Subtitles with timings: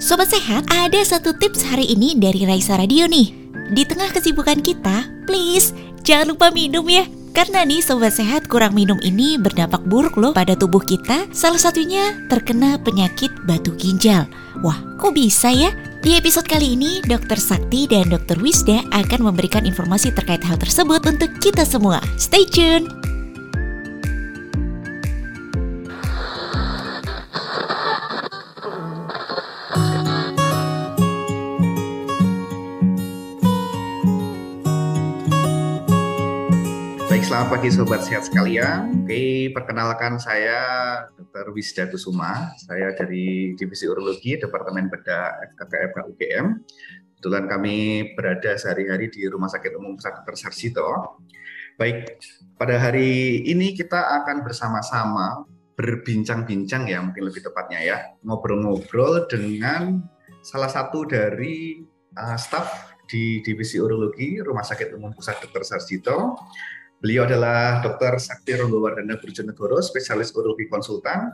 [0.00, 3.36] Sobat Sehat, ada satu tips hari ini dari Raisa Radio nih.
[3.76, 5.76] Di tengah kesibukan kita, please
[6.08, 7.04] jangan lupa minum ya.
[7.36, 11.28] Karena nih Sobat Sehat kurang minum ini berdampak buruk loh pada tubuh kita.
[11.36, 14.24] Salah satunya terkena penyakit batu ginjal.
[14.64, 15.68] Wah, kok bisa ya?
[16.00, 17.36] Di episode kali ini, Dr.
[17.36, 18.40] Sakti dan Dr.
[18.40, 22.00] Wisda akan memberikan informasi terkait hal tersebut untuk kita semua.
[22.16, 22.99] Stay tune!
[37.50, 39.02] Pagi sobat sehat sekalian.
[39.02, 40.62] Oke, perkenalkan saya
[41.18, 41.50] Dr.
[41.50, 42.54] Wisda Kusuma.
[42.54, 46.46] Saya dari Divisi Urologi Departemen Bedah FKKFK UGM.
[47.18, 47.76] Kebetulan kami
[48.14, 50.38] berada sehari-hari di Rumah Sakit Umum Dr.
[50.38, 51.18] Sarjito.
[51.74, 52.22] Baik,
[52.54, 55.42] pada hari ini kita akan bersama-sama
[55.74, 59.98] berbincang-bincang ya, mungkin lebih tepatnya ya, ngobrol-ngobrol dengan
[60.38, 61.82] salah satu dari
[62.14, 65.66] uh, staf di Divisi Urologi Rumah Sakit Umum Pusat Dr.
[65.66, 66.38] Sarjito.
[67.00, 68.20] Beliau adalah Dr.
[68.20, 71.32] Sakti Ronggowardana Burjonegoro, spesialis urologi konsultan.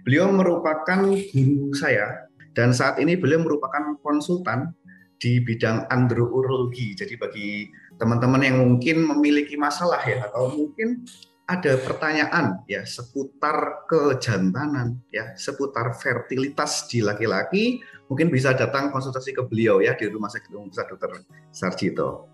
[0.00, 2.24] Beliau merupakan guru saya
[2.56, 4.72] dan saat ini beliau merupakan konsultan
[5.20, 6.96] di bidang androurologi.
[6.96, 7.68] Jadi bagi
[8.00, 11.04] teman-teman yang mungkin memiliki masalah ya atau mungkin
[11.44, 19.44] ada pertanyaan ya seputar kejantanan ya seputar fertilitas di laki-laki mungkin bisa datang konsultasi ke
[19.44, 21.12] beliau ya di Rumah Sakit Umum Pusat Dr.
[21.52, 22.32] Sarjito.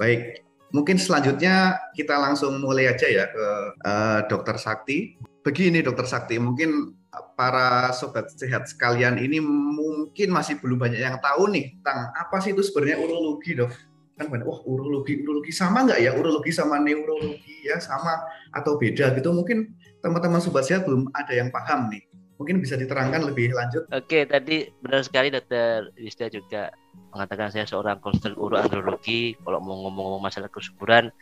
[0.00, 3.46] Baik, mungkin selanjutnya kita langsung mulai aja ya ke
[3.82, 5.18] uh, Dokter Sakti.
[5.40, 6.92] Begini Dokter Sakti, mungkin
[7.34, 12.52] para sobat sehat sekalian ini mungkin masih belum banyak yang tahu nih tentang apa sih
[12.54, 13.72] itu sebenarnya urologi dok.
[14.20, 16.12] Kan banyak, wah urologi, urologi sama nggak ya?
[16.12, 18.20] Urologi sama neurologi ya sama
[18.52, 19.32] atau beda gitu?
[19.32, 19.72] Mungkin
[20.04, 22.04] teman-teman sobat sehat belum ada yang paham nih.
[22.40, 23.84] Mungkin bisa diterangkan lebih lanjut.
[23.92, 26.72] Oke, tadi benar sekali Dokter Wisda juga
[27.12, 29.36] mengatakan saya seorang konsultan urologi.
[29.44, 31.12] Kalau mau ngomong-ngomong masalah kesuburan,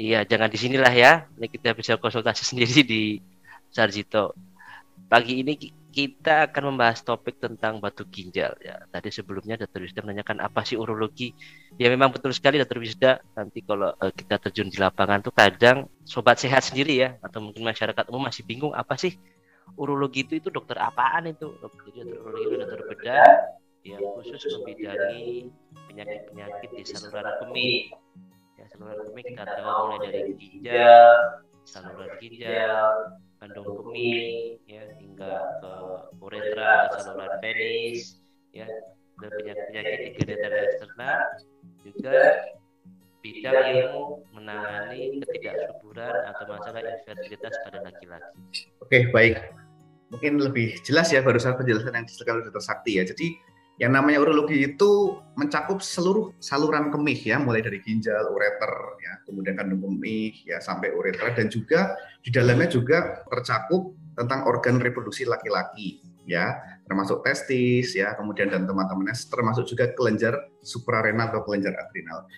[0.00, 1.28] iya jangan di sinilah ya.
[1.36, 3.20] Ini kita bisa konsultasi sendiri di
[3.68, 4.32] Sarjito.
[5.04, 5.52] Pagi ini
[5.94, 8.88] kita akan membahas topik tentang batu ginjal ya.
[8.88, 9.84] Tadi sebelumnya Dr.
[9.84, 11.36] Wisda menanyakan apa sih urologi?
[11.76, 12.80] Ya memang betul sekali Dr.
[12.80, 13.20] Wisda.
[13.36, 17.68] Nanti kalau uh, kita terjun di lapangan tuh kadang sobat sehat sendiri ya atau mungkin
[17.68, 19.12] masyarakat umum masih bingung apa sih
[19.74, 21.54] urologi itu itu dokter apaan itu?
[21.60, 23.30] Jadi dokter urologi itu dokter bedah
[23.84, 25.52] yang khusus membidangi
[25.92, 27.92] penyakit-penyakit di saluran kemih.
[28.56, 31.12] Ya, saluran kemih kita tahu mulai dari ginjal,
[31.68, 32.88] saluran ginjal,
[33.42, 35.74] kandung kemih, ya hingga ke
[36.24, 38.24] uretra, saluran penis,
[38.56, 38.64] ya
[39.22, 41.18] dan penyakit-penyakit di genitalia eksternal
[41.84, 42.18] juga
[43.24, 43.94] bidang yang
[44.36, 48.68] menangani ketidaksuburan atau masalah infertilitas pada laki-laki.
[48.84, 49.40] Oke, baik.
[50.12, 52.60] Mungkin lebih jelas ya barusan penjelasan yang disampaikan oleh Dr.
[52.60, 53.08] Sakti ya.
[53.08, 53.32] Jadi
[53.80, 58.70] yang namanya urologi itu mencakup seluruh saluran kemih ya, mulai dari ginjal, ureter,
[59.02, 64.78] ya, kemudian kandung kemih, ya sampai uretra dan juga di dalamnya juga tercakup tentang organ
[64.78, 66.54] reproduksi laki-laki, ya,
[66.86, 72.30] termasuk testis, ya, kemudian dan teman-temannya termasuk juga kelenjar suprarenal atau kelenjar adrenal.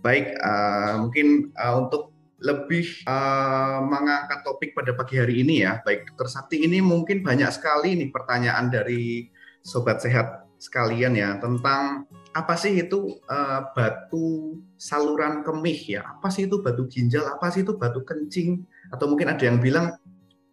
[0.00, 6.10] Baik, uh, mungkin uh, untuk lebih uh, mengangkat topik pada pagi hari ini ya, baik
[6.10, 9.30] Dokter Sakti ini mungkin banyak sekali nih pertanyaan dari
[9.62, 16.02] sobat sehat sekalian ya tentang apa sih itu uh, batu saluran kemih ya?
[16.18, 17.26] Apa sih itu batu ginjal?
[17.30, 18.62] Apa sih itu batu kencing?
[18.90, 19.94] Atau mungkin ada yang bilang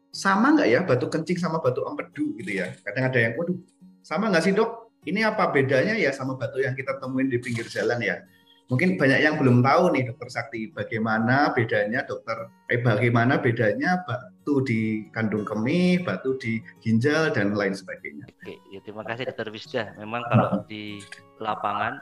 [0.09, 2.37] sama nggak ya batu kencing sama batu empedu?
[2.37, 2.73] gitu ya.
[2.85, 3.57] Kadang ada yang waduh
[4.05, 4.93] sama nggak sih dok?
[5.07, 8.19] Ini apa bedanya ya sama batu yang kita temuin di pinggir jalan ya
[8.69, 14.61] mungkin banyak yang belum tahu nih dokter Sakti bagaimana bedanya dokter eh bagaimana bedanya batu
[14.63, 18.29] di kandung kemih, batu di ginjal dan lain sebagainya.
[18.29, 19.83] Oke, ya terima kasih dokter Wisda.
[19.97, 21.01] Memang kalau di
[21.41, 21.97] lapangan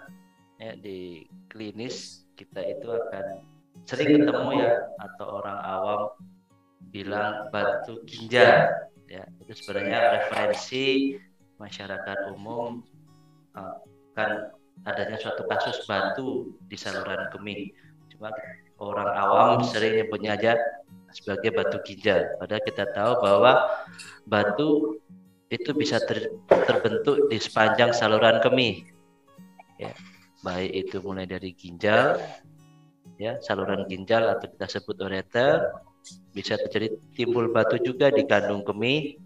[0.60, 3.26] ya di klinis kita itu akan
[3.88, 6.02] sering ketemu ya atau orang awam
[6.92, 8.74] bilang batu ginjal
[9.08, 11.16] ya itu sebenarnya referensi
[11.62, 12.84] masyarakat umum
[13.56, 13.78] uh,
[14.18, 17.72] kan adanya suatu kasus batu di saluran kemih.
[18.14, 18.30] Cuma
[18.78, 20.54] orang awam sering nyebutnya aja
[21.16, 22.38] sebagai batu ginjal.
[22.38, 23.52] Padahal kita tahu bahwa
[24.28, 25.00] batu
[25.48, 26.28] itu bisa ter,
[26.68, 28.84] terbentuk di sepanjang saluran kemih.
[29.80, 29.94] Ya,
[30.44, 32.20] baik itu mulai dari ginjal,
[33.22, 35.64] ya saluran ginjal atau kita sebut ureter,
[36.34, 39.18] bisa terjadi timbul batu juga di kandung kemih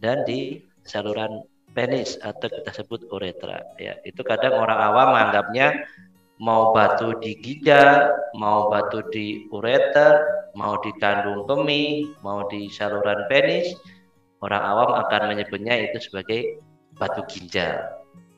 [0.00, 3.60] dan di saluran penis atau kita sebut uretra.
[3.76, 5.84] Ya itu kadang orang awam menganggapnya
[6.38, 10.18] mau batu di ginjal mau batu di ureter
[10.58, 13.74] mau di kandung kemih mau di saluran penis.
[14.40, 16.62] Orang awam akan menyebutnya itu sebagai
[16.96, 17.82] batu ginjal.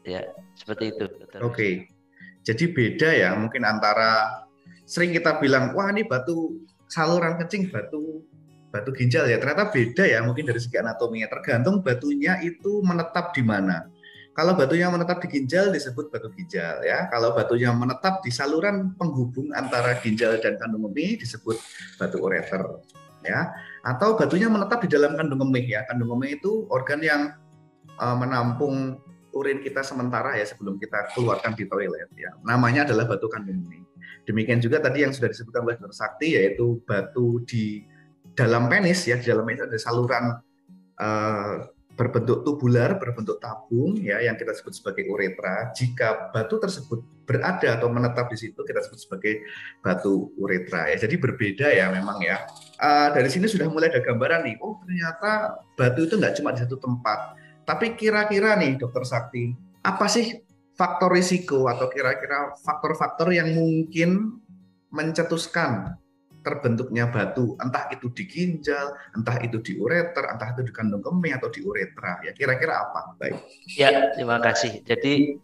[0.02, 0.24] Ya
[0.56, 1.52] seperti itu oke.
[1.52, 1.72] Okay.
[2.46, 4.46] jadi beda ya mungkin antara
[4.86, 8.22] sering kita bilang wah ini batu saluran kencing batu
[8.76, 13.40] batu ginjal ya ternyata beda ya mungkin dari segi anatominya tergantung batunya itu menetap di
[13.40, 13.88] mana
[14.36, 17.08] kalau batunya menetap di ginjal disebut batu ginjal ya.
[17.08, 21.56] Kalau batunya menetap di saluran penghubung antara ginjal dan kandung kemih disebut
[21.96, 22.60] batu ureter
[23.24, 23.48] ya.
[23.80, 25.88] Atau batunya menetap di dalam kandung kemih ya.
[25.88, 27.32] Kandung kemih itu organ yang
[27.96, 29.00] uh, menampung
[29.32, 32.36] urin kita sementara ya sebelum kita keluarkan di toilet ya.
[32.44, 33.88] Namanya adalah batu kandung kemih.
[34.28, 35.96] Demikian juga tadi yang sudah disebutkan oleh Dr.
[35.96, 37.88] Sakti yaitu batu di
[38.36, 40.24] dalam penis ya di dalam penis ada saluran
[41.00, 41.54] uh,
[41.96, 45.72] berbentuk tubular, berbentuk tabung ya yang kita sebut sebagai uretra.
[45.72, 49.40] Jika batu tersebut berada atau menetap di situ kita sebut sebagai
[49.80, 51.00] batu uretra ya.
[51.00, 52.44] Jadi berbeda ya memang ya.
[52.76, 54.60] Uh, dari sini sudah mulai ada gambaran nih.
[54.60, 57.40] Oh ternyata batu itu nggak cuma di satu tempat.
[57.66, 59.50] Tapi kira-kira nih Dokter Sakti,
[59.82, 60.38] apa sih
[60.76, 64.38] faktor risiko atau kira-kira faktor-faktor yang mungkin
[64.92, 65.96] mencetuskan
[66.46, 71.34] terbentuknya batu, entah itu di ginjal, entah itu di ureter, entah itu di kandung kemih
[71.34, 72.22] atau di uretra.
[72.22, 73.18] Ya kira-kira apa?
[73.18, 73.34] Baik.
[73.74, 74.78] Ya, terima kasih.
[74.86, 75.42] Jadi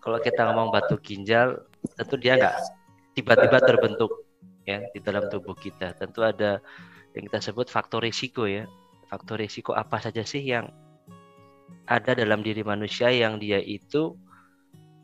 [0.00, 1.68] kalau kita ngomong batu ginjal,
[2.00, 2.56] tentu dia nggak
[3.12, 4.24] tiba-tiba terbentuk
[4.64, 5.92] ya di dalam tubuh kita.
[6.00, 6.64] Tentu ada
[7.12, 8.64] yang kita sebut faktor risiko ya.
[9.12, 10.72] Faktor risiko apa saja sih yang
[11.84, 14.16] ada dalam diri manusia yang dia itu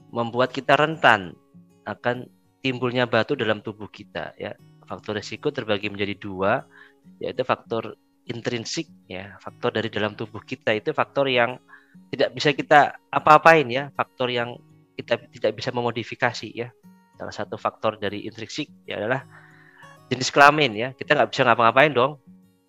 [0.08, 1.37] membuat kita rentan
[1.85, 2.32] akan
[2.64, 6.64] timbulnya batu dalam tubuh kita ya faktor risiko terbagi menjadi dua,
[7.20, 11.60] yaitu faktor intrinsik ya, faktor dari dalam tubuh kita itu faktor yang
[12.10, 14.56] tidak bisa kita apa-apain ya, faktor yang
[14.96, 16.69] kita tidak bisa memodifikasi ya.
[17.14, 19.22] Salah satu faktor dari intrinsik ya adalah
[20.10, 20.88] jenis kelamin ya.
[20.94, 22.19] Kita nggak bisa ngapa-ngapain dong.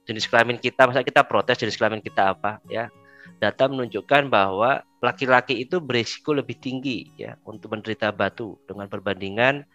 [0.05, 2.93] Jenis kelamin kita, masa kita protes jenis kelamin kita apa ya.
[3.41, 9.65] Data menunjukkan bahwa laki-laki itu berisiko lebih tinggi ya untuk menderita batu dengan perbandingan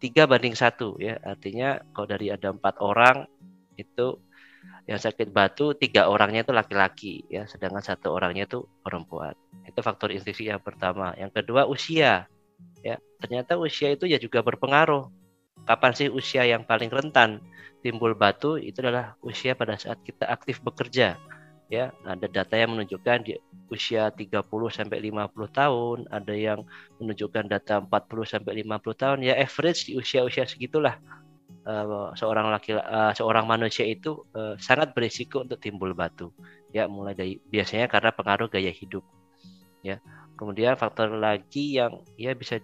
[0.00, 1.20] tiga banding satu ya.
[1.22, 3.28] Artinya kalau dari ada empat orang
[3.76, 4.18] itu
[4.88, 7.44] yang sakit batu tiga orangnya itu laki-laki ya.
[7.46, 9.36] Sedangkan satu orangnya itu perempuan.
[9.68, 11.14] Itu faktor intrinsik yang pertama.
[11.14, 12.26] Yang kedua usia
[12.80, 12.96] ya.
[13.20, 15.06] Ternyata usia itu ya juga berpengaruh.
[15.68, 17.44] Kapan sih usia yang paling rentan
[17.84, 18.56] timbul batu?
[18.56, 21.20] Itu adalah usia pada saat kita aktif bekerja
[21.70, 23.38] ya ada data yang menunjukkan di
[23.70, 24.42] usia 30
[24.74, 26.66] sampai 50 tahun ada yang
[26.98, 29.18] menunjukkan data 40 sampai 50 tahun.
[29.22, 30.98] Ya average di usia-usia segitulah.
[31.60, 36.34] Uh, seorang laki uh, seorang manusia itu uh, sangat berisiko untuk timbul batu.
[36.74, 39.06] Ya mulai dari biasanya karena pengaruh gaya hidup.
[39.86, 40.02] Ya
[40.34, 42.58] kemudian faktor lagi yang ya bisa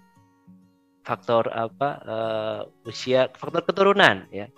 [1.06, 4.50] faktor apa uh, usia faktor keturunan ya.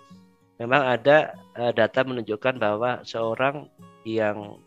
[0.57, 3.69] Memang ada uh, data menunjukkan bahwa seorang
[4.17, 4.57] yang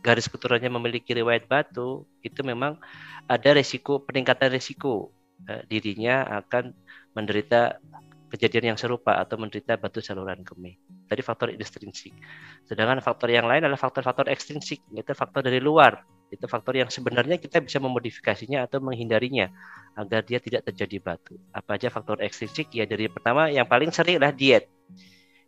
[0.00, 2.78] garis keturunannya memiliki riwayat batu itu memang
[3.26, 5.10] ada resiko peningkatan resiko
[5.50, 6.72] uh, dirinya akan
[7.12, 7.82] menderita
[8.30, 10.74] kejadian yang serupa atau menderita batu saluran kemih.
[11.06, 12.12] Tadi faktor intrinsik.
[12.66, 16.02] Sedangkan faktor yang lain adalah faktor-faktor ekstrinsik, yaitu faktor dari luar.
[16.26, 19.46] Itu faktor yang sebenarnya kita bisa memodifikasinya atau menghindarinya
[19.94, 21.38] agar dia tidak terjadi batu.
[21.54, 22.74] Apa aja faktor ekstrinsik?
[22.74, 24.66] Ya dari pertama yang paling sering adalah diet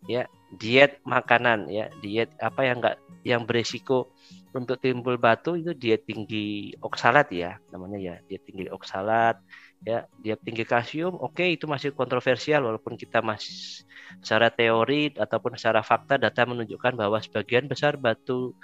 [0.06, 2.96] ya diet makanan ya diet apa yang enggak
[3.26, 4.12] yang beresiko
[4.54, 9.42] untuk timbul batu itu diet tinggi oksalat ya namanya ya diet tinggi oksalat
[9.82, 13.84] ya diet tinggi kalsium oke okay, itu masih kontroversial walaupun kita masih
[14.22, 18.56] secara teori ataupun secara fakta data menunjukkan bahwa sebagian besar batu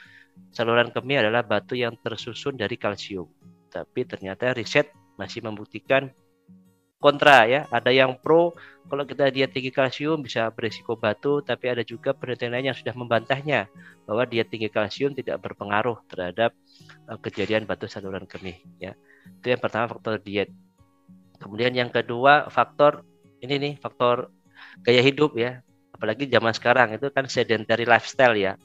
[0.50, 3.28] saluran kemih adalah batu yang tersusun dari kalsium.
[3.70, 6.10] Tapi ternyata riset masih membuktikan
[7.04, 7.68] kontra ya.
[7.68, 8.56] Ada yang pro
[8.88, 12.96] kalau kita diet tinggi kalsium bisa berisiko batu, tapi ada juga penelitian lain yang sudah
[12.96, 13.68] membantahnya
[14.08, 16.56] bahwa diet tinggi kalsium tidak berpengaruh terhadap
[17.08, 18.96] uh, kejadian batu saluran kemih ya.
[19.40, 20.48] Itu yang pertama faktor diet.
[21.40, 23.04] Kemudian yang kedua faktor
[23.44, 24.32] ini nih faktor
[24.80, 25.60] gaya hidup ya.
[25.92, 28.56] Apalagi zaman sekarang itu kan sedentary lifestyle ya.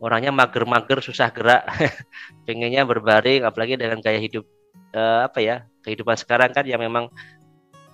[0.00, 1.64] Orangnya mager-mager susah gerak,
[2.48, 4.44] pengennya berbaring apalagi dengan gaya hidup
[4.94, 7.12] uh, apa ya kehidupan sekarang kan yang memang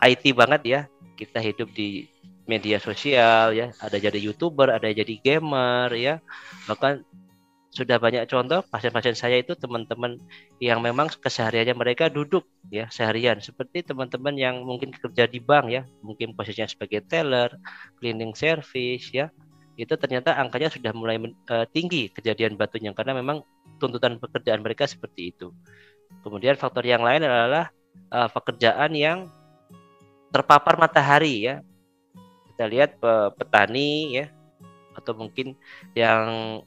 [0.01, 0.81] IT banget ya.
[1.17, 2.09] Kita hidup di
[2.49, 6.19] media sosial ya, ada jadi youtuber, ada jadi gamer ya.
[6.67, 7.05] Bahkan
[7.71, 10.19] sudah banyak contoh pasien-pasien saya itu teman-teman
[10.59, 15.87] yang memang kesehariannya mereka duduk ya seharian seperti teman-teman yang mungkin kerja di bank ya
[16.03, 17.55] mungkin posisinya sebagai teller
[18.03, 19.31] cleaning service ya
[19.79, 23.47] itu ternyata angkanya sudah mulai uh, tinggi kejadian batunya karena memang
[23.79, 25.55] tuntutan pekerjaan mereka seperti itu
[26.27, 27.71] kemudian faktor yang lain adalah
[28.11, 29.31] uh, pekerjaan yang
[30.31, 31.63] terpapar matahari ya.
[32.51, 32.99] Kita lihat
[33.37, 34.27] petani ya
[34.95, 35.57] atau mungkin
[35.97, 36.61] yang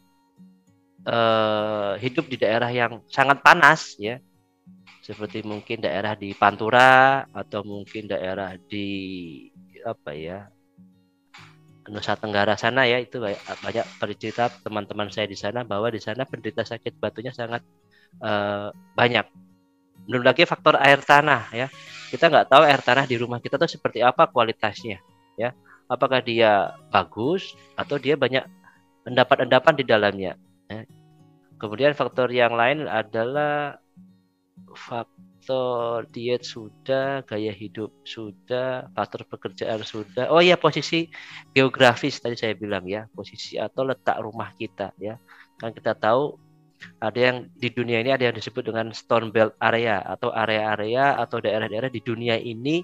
[1.05, 4.17] uh, hidup di daerah yang sangat panas ya
[5.03, 9.51] seperti mungkin daerah di Pantura atau mungkin daerah di
[9.83, 10.47] apa ya
[11.91, 16.23] Nusa Tenggara sana ya itu banyak, banyak bercerita teman-teman saya di sana bahwa di sana
[16.23, 17.59] penderita sakit batunya sangat
[18.23, 19.27] uh, banyak.
[20.07, 21.67] Belum lagi faktor air tanah ya.
[22.11, 25.01] Kita nggak tahu air tanah di rumah kita tuh seperti apa kualitasnya
[25.39, 25.55] ya.
[25.89, 28.43] Apakah dia bagus atau dia banyak
[29.07, 30.33] endapan-endapan di dalamnya.
[30.71, 30.87] Ya.
[31.59, 33.79] Kemudian faktor yang lain adalah
[34.73, 40.27] faktor diet sudah, gaya hidup sudah, faktor pekerjaan sudah.
[40.31, 41.07] Oh iya posisi
[41.55, 45.19] geografis tadi saya bilang ya, posisi atau letak rumah kita ya.
[45.59, 46.35] Kan kita tahu
[46.99, 51.39] ada yang di dunia ini ada yang disebut dengan stone belt area atau area-area atau
[51.43, 52.83] daerah-daerah di dunia ini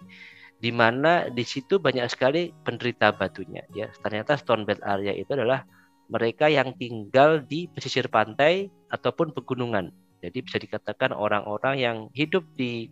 [0.60, 3.88] di mana di situ banyak sekali penderita batunya ya.
[4.04, 5.64] Ternyata stone belt area itu adalah
[6.10, 12.92] mereka yang tinggal di pesisir pantai ataupun pegunungan jadi bisa dikatakan orang-orang yang hidup di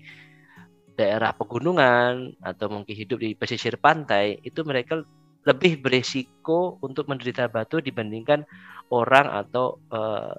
[0.98, 5.04] daerah pegunungan atau mungkin hidup di pesisir pantai itu mereka
[5.46, 8.44] lebih beresiko untuk menderita batu dibandingkan
[8.90, 10.34] orang atau uh,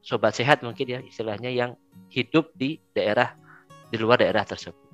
[0.00, 1.76] sobat sehat mungkin ya istilahnya yang
[2.08, 3.36] hidup di daerah
[3.88, 4.88] di luar daerah tersebut.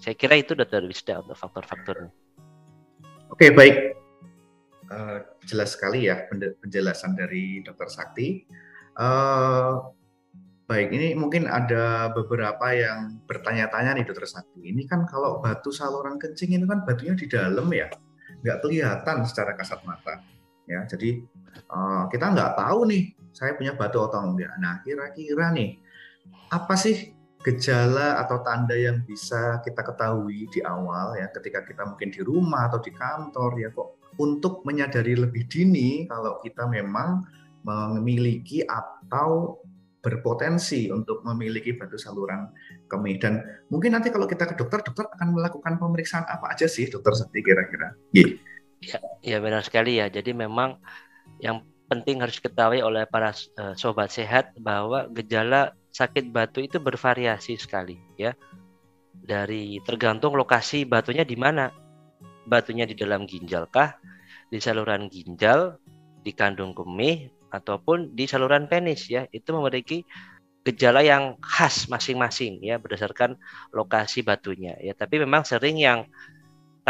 [0.00, 2.10] Saya kira itu dokter Wisda untuk faktor-faktornya.
[3.30, 3.94] Oke baik,
[4.90, 6.24] uh, jelas sekali ya
[6.64, 8.42] penjelasan dari dokter Sakti.
[8.96, 9.92] Uh,
[10.70, 14.70] Baik, ini mungkin ada beberapa yang bertanya-tanya nih Dokter Sakti.
[14.70, 17.90] Ini kan kalau batu saluran kencing ini kan batunya di dalam ya,
[18.46, 20.22] nggak kelihatan secara kasat mata.
[20.70, 21.26] Ya, jadi
[21.74, 24.52] uh, kita nggak tahu nih saya punya batu atau enggak.
[24.58, 25.78] Nah, kira-kira nih
[26.50, 32.12] apa sih gejala atau tanda yang bisa kita ketahui di awal ya ketika kita mungkin
[32.12, 37.24] di rumah atau di kantor ya kok untuk menyadari lebih dini kalau kita memang
[37.64, 39.56] memiliki atau
[40.00, 42.48] berpotensi untuk memiliki batu saluran
[42.88, 46.88] kemih dan mungkin nanti kalau kita ke dokter dokter akan melakukan pemeriksaan apa aja sih
[46.88, 48.32] dokter Sakti kira-kira yeah.
[48.80, 50.80] ya, ya benar sekali ya jadi memang
[51.40, 51.60] yang
[51.90, 57.98] penting harus diketahui oleh para uh, sobat sehat bahwa gejala sakit batu itu bervariasi sekali
[58.14, 58.38] ya.
[59.10, 61.74] Dari tergantung lokasi batunya di mana.
[62.46, 63.98] Batunya di dalam ginjal kah
[64.48, 65.78] di saluran ginjal
[66.22, 69.26] di kandung kemih ataupun di saluran penis ya.
[69.34, 70.06] Itu memiliki
[70.62, 73.34] gejala yang khas masing-masing ya berdasarkan
[73.74, 74.94] lokasi batunya ya.
[74.94, 76.06] Tapi memang sering yang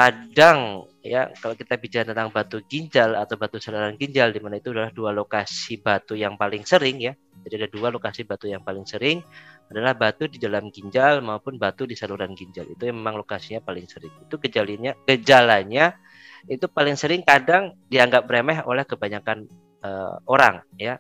[0.01, 4.73] kadang ya kalau kita bicara tentang batu ginjal atau batu saluran ginjal di mana itu
[4.73, 7.13] adalah dua lokasi batu yang paling sering ya.
[7.45, 9.21] Jadi ada dua lokasi batu yang paling sering
[9.69, 12.65] adalah batu di dalam ginjal maupun batu di saluran ginjal.
[12.65, 14.13] Itu yang memang lokasinya paling sering.
[14.25, 16.01] Itu gejalanya gejalanya
[16.49, 19.53] itu paling sering kadang dianggap remeh oleh kebanyakan
[19.85, 20.97] uh, orang ya.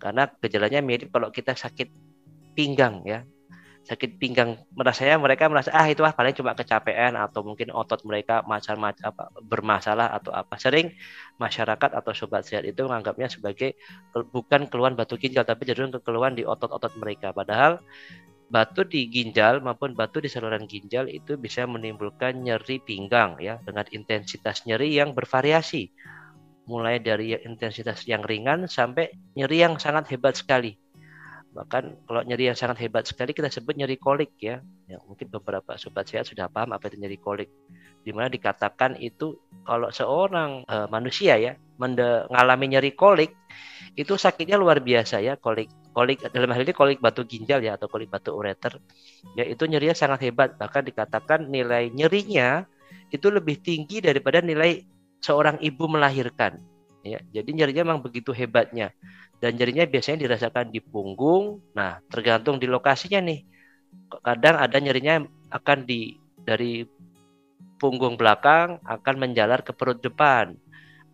[0.00, 1.92] Karena gejalanya mirip kalau kita sakit
[2.56, 3.28] pinggang ya
[3.88, 8.44] sakit pinggang merasanya mereka merasa ah itu ah paling cuma kecapean atau mungkin otot mereka
[8.44, 10.60] macam-macam apa bermasalah atau apa.
[10.60, 10.92] Sering
[11.40, 13.80] masyarakat atau sobat sehat itu menganggapnya sebagai
[14.12, 17.32] bukan keluhan batu ginjal tapi cenderung keluhan di otot-otot mereka.
[17.32, 17.80] Padahal
[18.52, 23.88] batu di ginjal maupun batu di saluran ginjal itu bisa menimbulkan nyeri pinggang ya dengan
[23.88, 25.88] intensitas nyeri yang bervariasi.
[26.68, 30.76] Mulai dari intensitas yang ringan sampai nyeri yang sangat hebat sekali.
[31.52, 34.60] Bahkan kalau nyeri yang sangat hebat sekali kita sebut nyeri kolik ya.
[34.88, 37.48] Ya mungkin beberapa sobat sehat sudah paham apa itu nyeri kolik.
[38.04, 43.34] Di mana dikatakan itu kalau seorang e, manusia ya mengalami nyeri kolik
[43.98, 47.90] itu sakitnya luar biasa ya kolik kolik dalam hal ini kolik batu ginjal ya atau
[47.90, 48.78] kolik batu ureter
[49.34, 52.66] ya itu nyerinya sangat hebat bahkan dikatakan nilai nyerinya
[53.10, 54.84] itu lebih tinggi daripada nilai
[55.22, 56.60] seorang ibu melahirkan.
[57.08, 58.92] Ya, jadi nyerinya memang begitu hebatnya.
[59.38, 61.62] Dan nyerinya biasanya dirasakan di punggung.
[61.72, 63.40] Nah, tergantung di lokasinya nih.
[64.20, 66.84] Kadang ada nyerinya akan di dari
[67.78, 70.58] punggung belakang akan menjalar ke perut depan.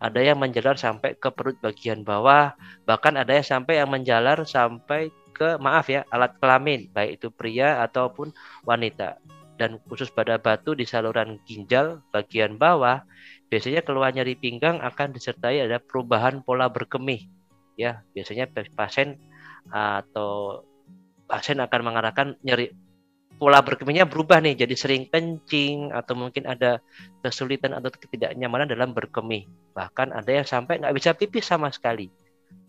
[0.01, 2.51] Ada yang menjalar sampai ke perut bagian bawah,
[2.83, 7.79] bahkan ada yang sampai yang menjalar sampai ke maaf ya alat kelamin, baik itu pria
[7.83, 8.31] ataupun
[8.67, 9.19] wanita.
[9.55, 13.07] Dan khusus pada batu di saluran ginjal bagian bawah
[13.49, 17.29] biasanya keluhan nyeri pinggang akan disertai ada perubahan pola berkemih.
[17.75, 19.19] Ya, biasanya pasien
[19.69, 20.63] atau
[21.27, 22.71] pasien akan mengarahkan nyeri
[23.35, 26.79] pola berkemihnya berubah nih jadi sering kencing atau mungkin ada
[27.19, 29.43] kesulitan atau ketidaknyamanan dalam berkemih.
[29.75, 32.07] Bahkan ada yang sampai nggak bisa pipis sama sekali.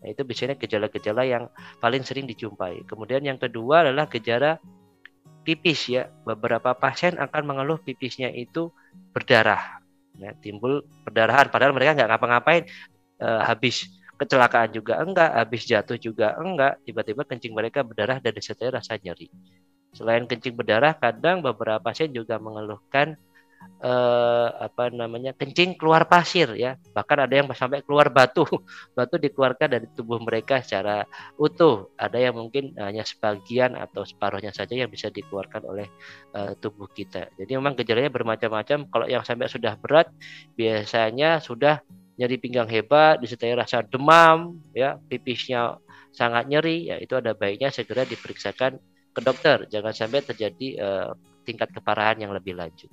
[0.03, 1.47] Nah, itu biasanya gejala-gejala yang
[1.79, 2.83] paling sering dijumpai.
[2.83, 4.59] Kemudian yang kedua adalah gejala
[5.47, 6.11] pipis ya.
[6.27, 8.69] Beberapa pasien akan mengeluh pipisnya itu
[9.15, 9.86] berdarah
[10.17, 12.63] ya, timbul perdarahan padahal mereka nggak ngapa-ngapain
[13.21, 18.73] e, habis kecelakaan juga enggak, habis jatuh juga enggak, tiba-tiba kencing mereka berdarah dan disertai
[18.73, 19.29] rasa nyeri.
[19.93, 23.13] Selain kencing berdarah, kadang beberapa pasien juga mengeluhkan
[23.77, 26.75] eh, apa namanya kencing keluar pasir ya.
[26.93, 28.45] Bahkan ada yang sampai keluar batu.
[28.97, 31.05] Batu dikeluarkan dari tubuh mereka secara
[31.37, 31.91] utuh.
[31.99, 35.87] Ada yang mungkin hanya sebagian atau separuhnya saja yang bisa dikeluarkan oleh
[36.33, 37.29] eh, tubuh kita.
[37.37, 38.89] Jadi memang gejalanya bermacam-macam.
[38.89, 40.09] Kalau yang sampai sudah berat
[40.57, 41.81] biasanya sudah
[42.17, 45.77] nyeri pinggang hebat disertai rasa demam ya pipisnya
[46.09, 48.81] sangat nyeri ya itu ada baiknya segera diperiksakan
[49.13, 49.65] ke dokter.
[49.69, 51.09] Jangan sampai terjadi uh,
[51.41, 52.89] tingkat keparahan yang lebih lanjut.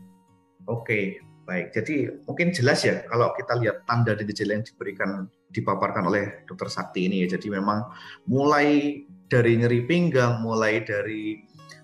[0.65, 1.77] Oke, baik.
[1.77, 5.11] Jadi mungkin jelas ya kalau kita lihat tanda dan gejala yang diberikan
[5.53, 7.37] dipaparkan oleh Dokter Sakti ini ya.
[7.37, 7.85] Jadi memang
[8.27, 11.39] mulai dari nyeri pinggang, mulai dari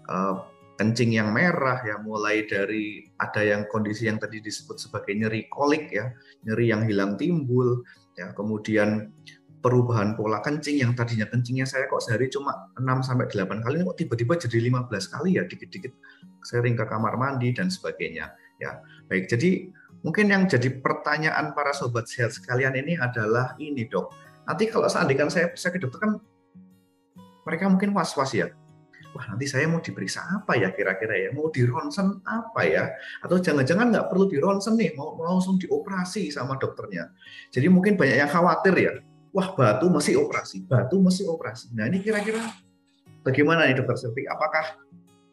[0.08, 0.34] uh,
[0.80, 5.92] kencing yang merah ya, mulai dari ada yang kondisi yang tadi disebut sebagai nyeri kolik
[5.92, 6.08] ya,
[6.48, 7.84] nyeri yang hilang timbul
[8.16, 9.12] ya, kemudian
[9.60, 13.96] perubahan pola kencing yang tadinya kencingnya saya kok sehari cuma 6 sampai 8 kali kok
[14.00, 15.92] tiba-tiba jadi 15 kali ya dikit-dikit
[16.40, 19.32] sering ke kamar mandi dan sebagainya Ya, baik.
[19.32, 19.72] Jadi
[20.04, 24.12] mungkin yang jadi pertanyaan para sobat sehat sekalian ini adalah ini dok.
[24.44, 26.20] Nanti kalau seandainya saya saya ke dokter kan
[27.48, 28.52] mereka mungkin was-was ya.
[29.10, 31.28] Wah nanti saya mau diperiksa apa ya kira-kira ya?
[31.34, 32.94] Mau di ronsen apa ya?
[33.26, 37.10] Atau jangan-jangan nggak perlu di ronsen nih, mau, mau langsung dioperasi sama dokternya.
[37.50, 38.92] Jadi mungkin banyak yang khawatir ya.
[39.34, 41.74] Wah batu masih operasi, batu masih operasi.
[41.74, 42.38] Nah ini kira-kira
[43.26, 44.30] bagaimana nih dokter Silvi?
[44.30, 44.78] Apakah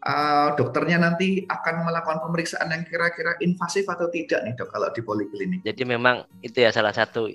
[0.04, 5.02] uh, dokternya nanti akan melakukan pemeriksaan yang kira-kira invasif atau tidak nih dok kalau di
[5.02, 5.62] poliklinik.
[5.66, 7.32] Jadi memang itu ya salah satu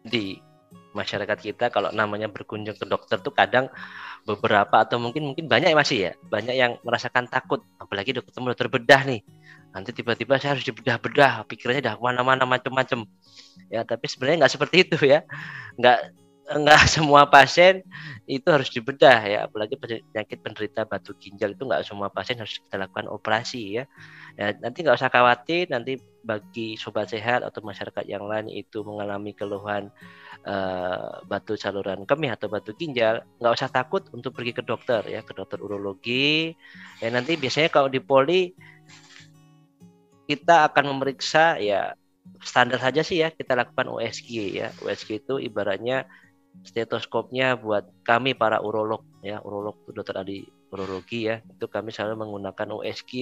[0.00, 0.40] di
[0.90, 3.70] masyarakat kita kalau namanya berkunjung ke dokter tuh kadang
[4.26, 7.62] beberapa atau mungkin mungkin banyak ya masih ya banyak yang merasakan takut.
[7.78, 9.20] Apalagi dokter ketemu dokter bedah nih.
[9.70, 13.06] Nanti tiba-tiba saya harus dibedah-bedah pikirannya udah ke mana-mana macam-macam
[13.70, 15.22] ya tapi sebenarnya nggak seperti itu ya.
[15.78, 16.19] Nggak
[16.50, 17.82] enggak semua pasien
[18.26, 19.38] itu harus dibedah ya.
[19.46, 23.84] Apalagi penyakit penderita batu ginjal itu enggak semua pasien harus kita lakukan operasi ya,
[24.34, 29.32] ya nanti nggak usah khawatir nanti bagi sobat sehat atau masyarakat yang lain itu mengalami
[29.32, 29.88] keluhan
[30.44, 35.24] uh, batu saluran kemih atau batu ginjal nggak usah takut untuk pergi ke dokter ya
[35.24, 36.52] ke dokter urologi.
[37.00, 38.52] Ya nanti biasanya kalau di poli
[40.30, 41.98] kita akan memeriksa ya
[42.38, 44.68] standar saja sih ya kita lakukan USG ya.
[44.84, 46.06] USG itu ibaratnya
[46.60, 49.40] stetoskopnya buat kami para urolog ya.
[49.40, 51.42] Urolog dokter adi urologi ya.
[51.42, 53.12] Itu kami selalu menggunakan USG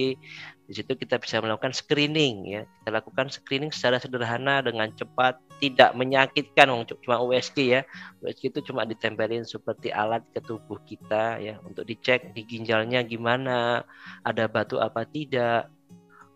[0.69, 2.61] di situ kita bisa melakukan screening ya.
[2.67, 6.71] Kita lakukan screening secara sederhana dengan cepat tidak menyakitkan
[7.03, 7.81] cuma USG ya.
[8.21, 13.83] USG itu cuma ditempelin seperti alat ke tubuh kita ya untuk dicek di ginjalnya gimana
[14.23, 15.71] ada batu apa tidak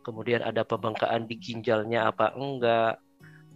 [0.03, 2.99] kemudian ada pembengkakan di ginjalnya apa enggak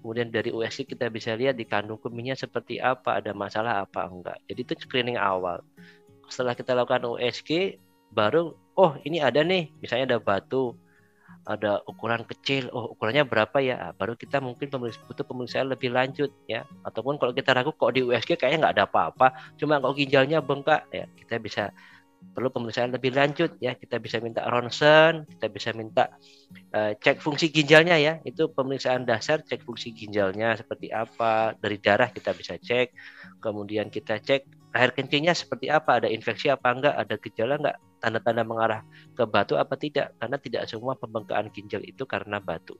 [0.02, 4.38] Kemudian dari USG kita bisa lihat di kandung kemihnya seperti apa, ada masalah apa enggak.
[4.48, 5.62] Jadi itu screening awal.
[6.30, 7.82] Setelah kita lakukan USG,
[8.14, 10.78] baru oh ini ada nih, misalnya ada batu,
[11.48, 13.96] ada ukuran kecil, oh ukurannya berapa ya?
[13.96, 16.68] Baru kita mungkin butuh pemeriksaan lebih lanjut ya.
[16.84, 20.84] Ataupun kalau kita ragu kok di USG kayaknya nggak ada apa-apa, cuma kok ginjalnya bengkak
[20.92, 21.64] ya, kita bisa
[22.34, 23.74] perlu pemeriksaan lebih lanjut ya.
[23.74, 26.14] Kita bisa minta ronsen kita bisa minta
[26.74, 28.14] uh, cek fungsi ginjalnya ya.
[28.22, 32.94] Itu pemeriksaan dasar cek fungsi ginjalnya seperti apa dari darah kita bisa cek
[33.42, 34.46] kemudian kita cek
[34.78, 38.82] air kencingnya seperti apa ada infeksi apa enggak ada gejala enggak tanda-tanda mengarah
[39.18, 42.78] ke batu apa tidak karena tidak semua pembengkakan ginjal itu karena batu.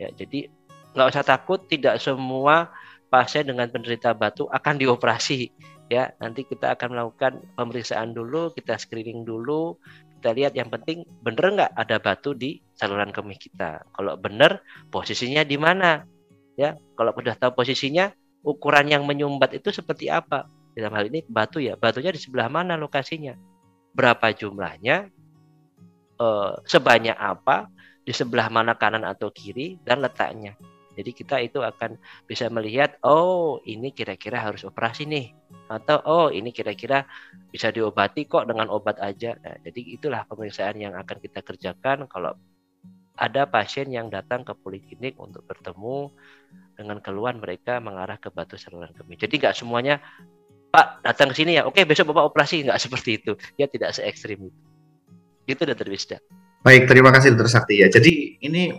[0.00, 0.48] Ya jadi
[0.96, 2.72] nggak usah takut tidak semua
[3.12, 5.52] pasien dengan penderita batu akan dioperasi
[5.88, 9.76] ya nanti kita akan melakukan pemeriksaan dulu kita screening dulu.
[10.18, 13.86] Kita lihat yang penting bener nggak ada batu di saluran kemih kita?
[13.94, 16.02] Kalau bener posisinya di mana?
[16.58, 18.10] Ya kalau sudah tahu posisinya
[18.42, 20.50] ukuran yang menyumbat itu seperti apa?
[20.74, 23.34] Dalam hal ini batu ya batunya di sebelah mana lokasinya?
[23.94, 25.06] Berapa jumlahnya?
[26.18, 27.70] Eh, sebanyak apa?
[28.02, 29.78] Di sebelah mana kanan atau kiri?
[29.86, 30.58] Dan letaknya
[30.98, 31.94] jadi kita itu akan
[32.26, 35.30] bisa melihat, oh ini kira-kira harus operasi nih,
[35.70, 37.06] atau oh ini kira-kira
[37.54, 39.38] bisa diobati kok dengan obat aja.
[39.38, 42.34] Nah, jadi itulah pemeriksaan yang akan kita kerjakan kalau
[43.14, 46.10] ada pasien yang datang ke poliklinik untuk bertemu
[46.74, 49.22] dengan keluhan mereka mengarah ke batu saluran kemih.
[49.22, 50.02] Jadi nggak semuanya
[50.68, 53.38] Pak datang ke sini ya, oke besok Bapak operasi nggak seperti itu.
[53.54, 54.60] Ya tidak se ekstrim itu.
[55.46, 56.18] Itu Dokter Wisda.
[56.66, 57.86] Baik, terima kasih Dokter Sakti ya.
[57.86, 58.74] Jadi ini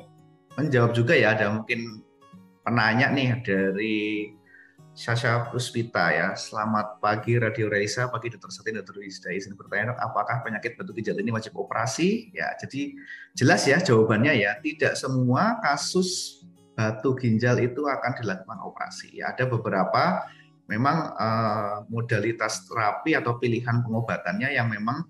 [0.59, 2.03] menjawab juga ya ada mungkin
[2.69, 4.29] penanya nih dari
[4.93, 6.37] Sasha Puspita ya.
[6.37, 8.53] Selamat pagi Radio Raisa, pagi Dr.
[8.53, 9.01] Satin, Dr.
[9.01, 9.33] Wisda.
[9.33, 12.29] Izin bertanya apakah penyakit batu ginjal ini wajib operasi?
[12.29, 12.93] Ya, jadi
[13.33, 14.61] jelas ya jawabannya ya.
[14.61, 16.45] Tidak semua kasus
[16.77, 19.17] batu ginjal itu akan dilakukan operasi.
[19.17, 20.29] Ya, ada beberapa
[20.69, 25.09] memang uh, modalitas terapi atau pilihan pengobatannya yang memang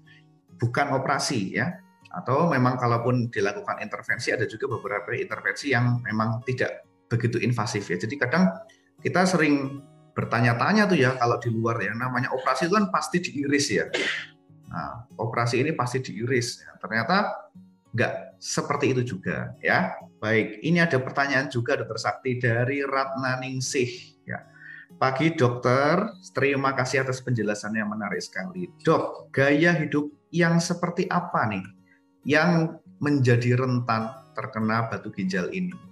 [0.55, 1.75] bukan operasi ya
[2.07, 7.97] atau memang kalaupun dilakukan intervensi ada juga beberapa intervensi yang memang tidak begitu invasif ya.
[7.97, 8.53] Jadi kadang
[9.01, 9.81] kita sering
[10.13, 13.85] bertanya-tanya tuh ya kalau di luar ya namanya operasi itu kan pasti diiris ya.
[14.69, 16.61] Nah, operasi ini pasti diiris.
[16.61, 16.77] Ya.
[16.77, 17.49] Ternyata
[17.89, 19.97] nggak seperti itu juga ya.
[20.21, 23.89] Baik, ini ada pertanyaan juga dokter Sakti dari Ratna Ningsih
[24.27, 24.45] ya.
[24.99, 28.67] Pagi dokter, terima kasih atas penjelasan yang menarik sekali.
[28.83, 31.63] Dok, gaya hidup yang seperti apa nih
[32.27, 35.88] yang menjadi rentan terkena batu ginjal ini?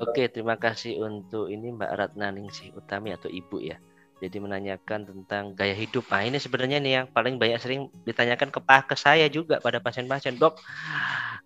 [0.00, 3.76] Oke, terima kasih untuk ini Mbak Ratna Ningsih Utami atau Ibu ya.
[4.22, 6.06] Jadi menanyakan tentang gaya hidup.
[6.06, 10.38] Nah ini sebenarnya nih yang paling banyak sering ditanyakan ke, ke saya juga pada pasien-pasien.
[10.38, 10.62] Dok,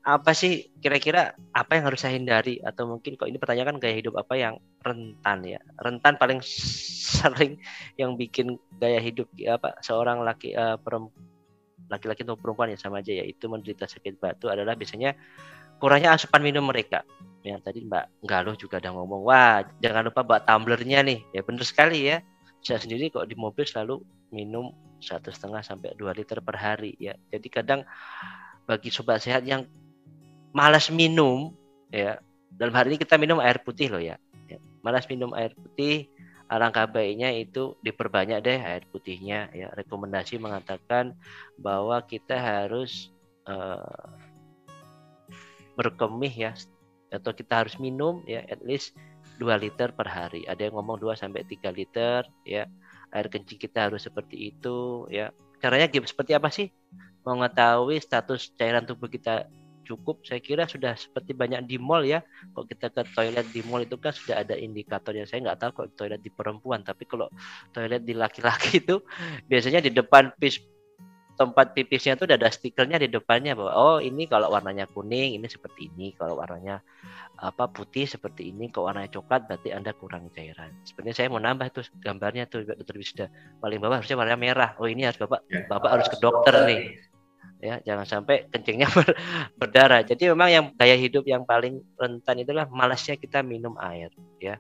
[0.04, 2.60] apa sih kira-kira apa yang harus saya hindari?
[2.60, 5.58] Atau mungkin kok ini pertanyaan gaya hidup apa yang rentan ya?
[5.80, 6.44] Rentan paling
[7.16, 7.56] sering
[7.96, 10.76] yang bikin gaya hidup apa seorang laki uh,
[11.88, 15.14] laki-laki atau perempuan yang sama aja yaitu menderita sakit batu adalah biasanya
[15.78, 17.06] kurangnya asupan minum mereka
[17.46, 21.22] yang tadi Mbak Galuh juga ada ngomong, wah jangan lupa bawa tumblernya nih.
[21.30, 22.18] Ya benar sekali ya.
[22.66, 24.02] Saya sendiri kok di mobil selalu
[24.34, 27.14] minum satu setengah sampai dua liter per hari ya.
[27.30, 27.80] Jadi kadang
[28.66, 29.62] bagi sobat sehat yang
[30.50, 31.54] malas minum
[31.94, 32.18] ya
[32.50, 34.18] dalam hari ini kita minum air putih loh ya,
[34.50, 36.10] ya malas minum air putih
[36.50, 39.70] alangkah baiknya itu diperbanyak deh air putihnya ya.
[39.74, 41.14] Rekomendasi mengatakan
[41.54, 43.14] bahwa kita harus
[43.46, 44.10] uh,
[45.76, 46.50] berkemih ya
[47.12, 48.94] atau kita harus minum ya at least
[49.38, 50.48] 2 liter per hari.
[50.48, 52.64] Ada yang ngomong 2 sampai 3 liter ya.
[53.14, 55.30] Air kencing kita harus seperti itu ya.
[55.62, 56.72] Caranya seperti apa sih?
[57.26, 59.46] Mengetahui status cairan tubuh kita
[59.86, 62.18] cukup saya kira sudah seperti banyak di mall ya
[62.50, 65.88] kalau kita ke toilet di mall itu kan sudah ada indikatornya saya nggak tahu kalau
[65.94, 67.30] toilet di perempuan tapi kalau
[67.70, 68.98] toilet di laki-laki itu
[69.46, 70.34] biasanya di depan
[71.36, 75.46] tempat pipisnya itu udah ada stikernya di depannya bahwa oh ini kalau warnanya kuning ini
[75.46, 76.16] seperti ini.
[76.16, 76.80] Kalau warnanya
[77.36, 80.72] apa putih seperti ini kok warnanya coklat berarti anda kurang cairan.
[80.88, 83.26] Sebenarnya saya mau nambah tuh gambarnya tuh dokter Wisda
[83.60, 84.72] paling bawah harusnya warna merah.
[84.80, 86.80] Oh ini harus bapak ya, bapak harus ke dokter nih.
[87.60, 89.12] Ya jangan sampai kencingnya ber,
[89.60, 90.00] berdarah.
[90.08, 94.08] Jadi memang yang gaya hidup yang paling rentan itulah malasnya kita minum air
[94.40, 94.56] ya.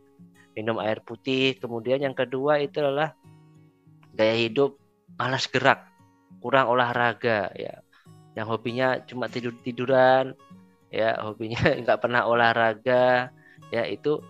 [0.52, 1.56] Minum air putih.
[1.56, 3.16] Kemudian yang kedua itu adalah
[4.12, 4.76] gaya hidup
[5.16, 5.95] malas gerak
[6.46, 7.82] kurang olahraga ya.
[8.38, 10.38] Yang hobinya cuma tidur tiduran
[10.94, 11.18] ya.
[11.26, 13.34] Hobinya nggak pernah olahraga
[13.74, 13.82] ya.
[13.82, 14.22] Itu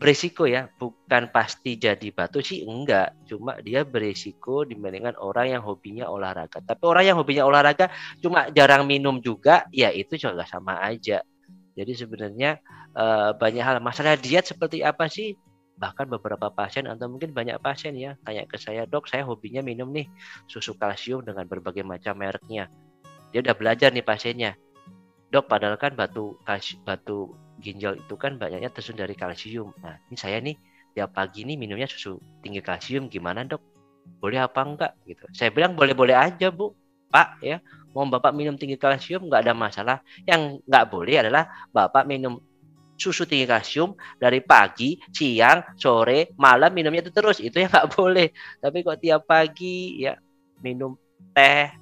[0.00, 0.72] beresiko ya.
[0.80, 3.28] Bukan pasti jadi batu sih enggak.
[3.28, 6.64] Cuma dia beresiko dibandingkan orang yang hobinya olahraga.
[6.64, 7.92] Tapi orang yang hobinya olahraga
[8.24, 11.20] cuma jarang minum juga ya itu juga sama aja.
[11.76, 12.64] Jadi sebenarnya
[12.96, 13.76] uh, banyak hal.
[13.84, 15.36] Masalah diet seperti apa sih
[15.76, 19.88] bahkan beberapa pasien atau mungkin banyak pasien ya tanya ke saya dok saya hobinya minum
[19.90, 20.06] nih
[20.46, 22.68] susu kalsium dengan berbagai macam mereknya.
[23.32, 24.52] Dia udah belajar nih pasiennya.
[25.32, 26.36] Dok padahal kan batu
[26.84, 29.72] batu ginjal itu kan banyaknya tersusun dari kalsium.
[29.80, 30.56] Nah ini saya nih
[30.92, 33.64] tiap pagi nih minumnya susu tinggi kalsium gimana dok?
[34.20, 34.92] Boleh apa enggak?
[35.08, 35.24] Gitu.
[35.32, 36.76] Saya bilang boleh-boleh aja bu.
[37.12, 37.60] Pak ya
[37.92, 39.98] mau bapak minum tinggi kalsium nggak ada masalah.
[40.28, 42.40] Yang nggak boleh adalah bapak minum
[42.96, 47.38] susu tinggi kalsium dari pagi, siang, sore, malam minumnya itu terus.
[47.42, 48.30] Itu ya nggak boleh.
[48.62, 50.16] Tapi kok tiap pagi ya
[50.62, 50.94] minum
[51.34, 51.72] teh,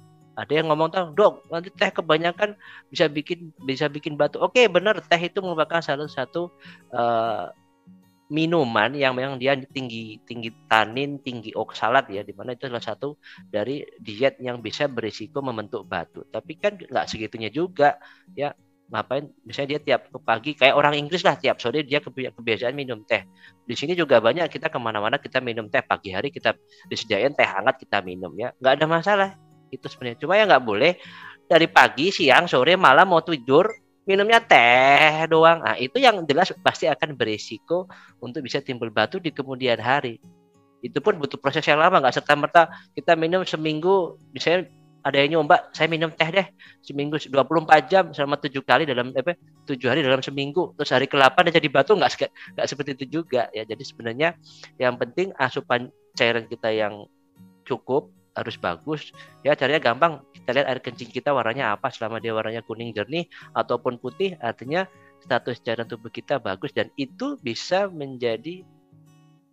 [0.41, 2.55] ada yang ngomong tahu dok nanti teh kebanyakan
[2.87, 4.39] bisa bikin bisa bikin batu.
[4.39, 6.49] Oke benar teh itu merupakan salah satu
[6.95, 7.51] uh,
[8.31, 13.19] minuman yang memang dia tinggi tinggi tanin tinggi oksalat ya di mana itu salah satu
[13.51, 16.23] dari diet yang bisa berisiko membentuk batu.
[16.31, 17.99] Tapi kan nggak segitunya juga
[18.31, 18.55] ya
[18.91, 19.31] ngapain?
[19.47, 23.23] Misalnya dia tiap pagi kayak orang Inggris lah tiap sore dia kebiasaan minum teh.
[23.63, 25.79] Di sini juga banyak kita ke mana-mana kita minum teh.
[25.79, 26.53] Pagi hari kita
[26.91, 28.51] disediain teh hangat kita minum ya.
[28.59, 29.29] Nggak ada masalah.
[29.71, 30.19] Itu sebenarnya.
[30.19, 30.99] Cuma ya nggak boleh
[31.47, 33.71] dari pagi siang sore malam mau tidur
[34.03, 35.63] minumnya teh doang.
[35.63, 37.87] Nah itu yang jelas pasti akan berisiko
[38.19, 40.19] untuk bisa timbul batu di kemudian hari.
[40.81, 42.61] Itu pun butuh proses yang lama nggak serta merta
[42.97, 44.67] kita minum seminggu misalnya
[45.01, 46.47] ada yang nyoba saya minum teh deh
[46.85, 49.33] seminggu 24 jam selama tujuh kali dalam apa
[49.65, 50.77] tujuh hari dalam seminggu.
[50.77, 52.11] Terus hari ke-8 dia jadi batu nggak
[52.57, 53.65] nggak seperti itu juga ya.
[53.65, 54.37] Jadi sebenarnya
[54.77, 57.09] yang penting asupan cairan kita yang
[57.65, 59.09] cukup harus bagus
[59.41, 59.57] ya.
[59.57, 63.25] Caranya gampang kita lihat air kencing kita warnanya apa selama dia warnanya kuning jernih
[63.57, 64.85] ataupun putih artinya
[65.21, 68.65] status cairan tubuh kita bagus dan itu bisa menjadi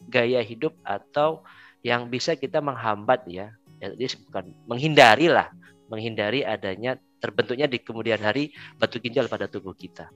[0.08, 1.44] gaya hidup atau
[1.84, 5.48] yang bisa kita menghambat ya jadi bukan menghindari lah
[5.88, 10.10] menghindari adanya terbentuknya di kemudian hari batu ginjal pada tubuh kita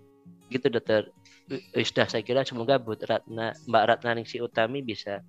[0.52, 1.08] gitu dokter
[1.74, 5.24] sudah saya kira semoga Bu Ratna Mbak Ratna Ningsi Utami bisa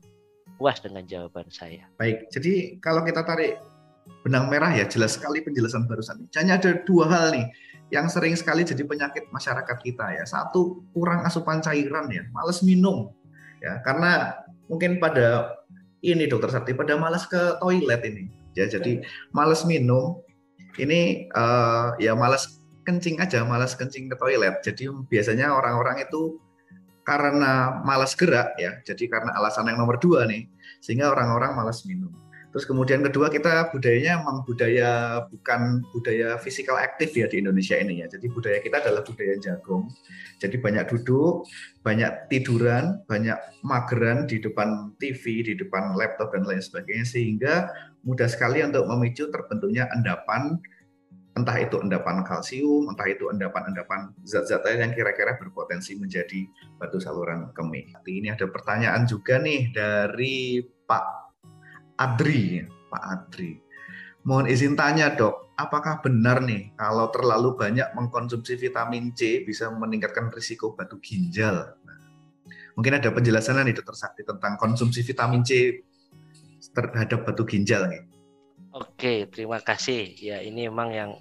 [0.60, 1.89] puas dengan jawaban saya.
[1.98, 3.58] Baik, jadi kalau kita tarik
[4.22, 6.28] benang merah ya jelas sekali penjelasan barusan.
[6.36, 7.48] Hanya ada dua hal nih
[7.91, 10.24] yang sering sekali jadi penyakit masyarakat kita ya.
[10.28, 13.10] Satu kurang asupan cairan ya, males minum
[13.63, 15.56] ya karena mungkin pada
[16.04, 18.28] ini dokter Sakti pada males ke toilet ini.
[18.54, 19.02] Ya jadi
[19.34, 20.22] males minum
[20.78, 24.62] ini uh, ya males kencing aja males kencing ke toilet.
[24.62, 26.38] Jadi biasanya orang-orang itu
[27.04, 30.48] karena malas gerak ya jadi karena alasan yang nomor dua nih
[30.80, 32.12] sehingga orang-orang malas minum
[32.54, 38.06] Terus kemudian kedua kita budayanya memang budaya bukan budaya fisikal aktif ya di Indonesia ini
[38.06, 38.08] ya.
[38.08, 39.89] Jadi budaya kita adalah budaya jagung.
[40.38, 41.50] Jadi banyak duduk,
[41.82, 47.74] banyak tiduran, banyak mageran di depan TV, di depan laptop dan lain sebagainya sehingga
[48.06, 50.62] mudah sekali untuk memicu terbentuknya endapan
[51.34, 56.46] entah itu endapan kalsium, entah itu endapan-endapan zat-zat lain yang kira-kira berpotensi menjadi
[56.78, 57.89] batu saluran kemih.
[58.06, 61.22] Ini ada pertanyaan juga nih dari Pak
[62.04, 63.58] Adri, Pak Adri.
[64.24, 70.32] Mohon izin tanya dok, apakah benar nih kalau terlalu banyak mengkonsumsi vitamin C bisa meningkatkan
[70.32, 71.76] risiko batu ginjal?
[71.84, 72.00] Nah,
[72.80, 75.84] mungkin ada penjelasan nih dokter Sakti tentang konsumsi vitamin C
[76.72, 78.04] terhadap batu ginjal nih.
[78.74, 80.16] Oke, terima kasih.
[80.18, 81.12] Ya ini memang yang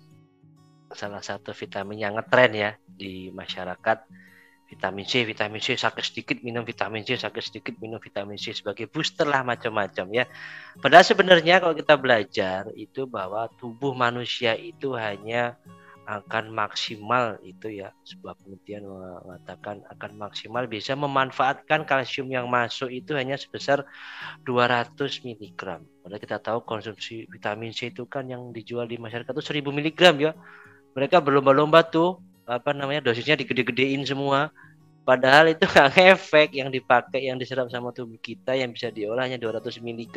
[0.94, 3.98] salah satu vitamin yang ngetren ya di masyarakat
[4.72, 8.88] vitamin C, vitamin C sakit sedikit minum vitamin C, sakit sedikit minum vitamin C sebagai
[8.88, 10.24] booster lah macam-macam ya.
[10.80, 15.60] Padahal sebenarnya kalau kita belajar itu bahwa tubuh manusia itu hanya
[16.02, 18.82] akan maksimal itu ya sebuah penelitian
[19.22, 23.86] mengatakan akan maksimal bisa memanfaatkan kalsium yang masuk itu hanya sebesar
[24.42, 25.60] 200 mg.
[26.02, 30.00] Padahal kita tahu konsumsi vitamin C itu kan yang dijual di masyarakat itu 1000 mg
[30.18, 30.32] ya.
[30.92, 34.50] Mereka berlomba-lomba tuh apa namanya dosisnya digede-gedein semua.
[35.02, 39.34] Padahal itu nggak efek yang dipakai yang diserap sama tubuh kita yang bisa diolah hanya
[39.34, 40.14] 200 mg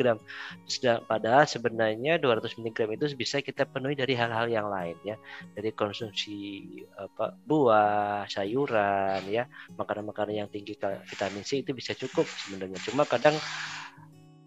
[1.10, 5.18] padahal sebenarnya 200 mg itu bisa kita penuhi dari hal-hal yang lain ya.
[5.58, 6.62] Dari konsumsi
[6.94, 9.50] apa buah sayuran ya.
[9.74, 10.78] Makanan-makanan yang tinggi
[11.10, 12.78] vitamin C itu bisa cukup sebenarnya.
[12.86, 13.34] Cuma kadang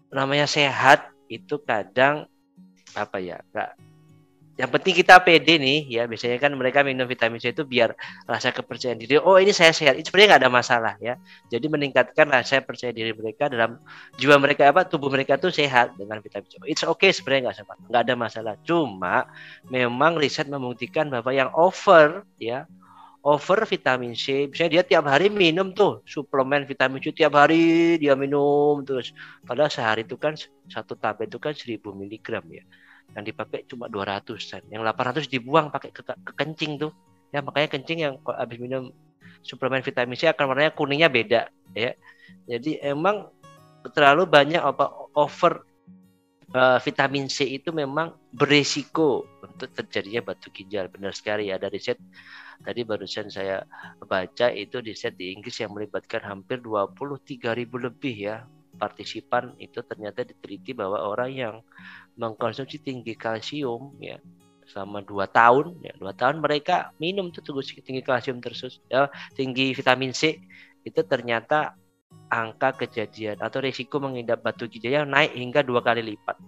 [0.08, 2.26] namanya sehat itu kadang
[2.98, 3.89] apa ya nggak
[4.60, 6.02] yang penting kita pede nih ya.
[6.04, 7.96] Biasanya kan mereka minum vitamin C itu biar
[8.28, 9.96] rasa kepercayaan diri oh ini saya sehat.
[9.96, 11.16] Itu sebenarnya nggak ada masalah ya.
[11.48, 13.80] Jadi meningkatkan rasa percaya diri mereka dalam
[14.20, 16.54] jiwa mereka apa tubuh mereka tuh sehat dengan vitamin C.
[16.68, 18.54] It's okay sebenarnya nggak nggak ada masalah.
[18.60, 19.32] Cuma
[19.72, 22.68] memang riset membuktikan bahwa yang over ya
[23.24, 28.12] over vitamin C misalnya dia tiap hari minum tuh suplemen vitamin C tiap hari dia
[28.12, 29.16] minum terus.
[29.44, 30.36] Padahal sehari itu kan
[30.68, 32.64] satu tablet itu kan 1000 miligram ya
[33.16, 36.92] yang dipakai cuma 200 sen yang 800 dibuang pakai ke, ke kencing tuh.
[37.30, 38.90] Ya makanya kencing yang habis minum
[39.42, 41.94] suplemen vitamin C akan warnanya kuningnya beda ya.
[42.46, 43.30] Jadi emang
[43.94, 45.64] terlalu banyak apa over
[46.54, 50.90] uh, vitamin C itu memang berisiko untuk terjadinya batu ginjal.
[50.90, 51.98] Benar sekali ya dari set
[52.60, 53.64] tadi barusan saya
[54.04, 58.44] baca itu di set di Inggris yang melibatkan hampir 23 ribu lebih ya
[58.76, 61.54] partisipan itu ternyata diteliti bahwa orang yang
[62.20, 64.20] mengkonsumsi tinggi kalsium ya
[64.68, 70.12] selama dua tahun ya dua tahun mereka minum tuh tinggi kalsium terus ya tinggi vitamin
[70.12, 70.38] C
[70.84, 71.74] itu ternyata
[72.30, 76.38] angka kejadian atau risiko mengidap batu ginjal naik hingga dua kali lipat.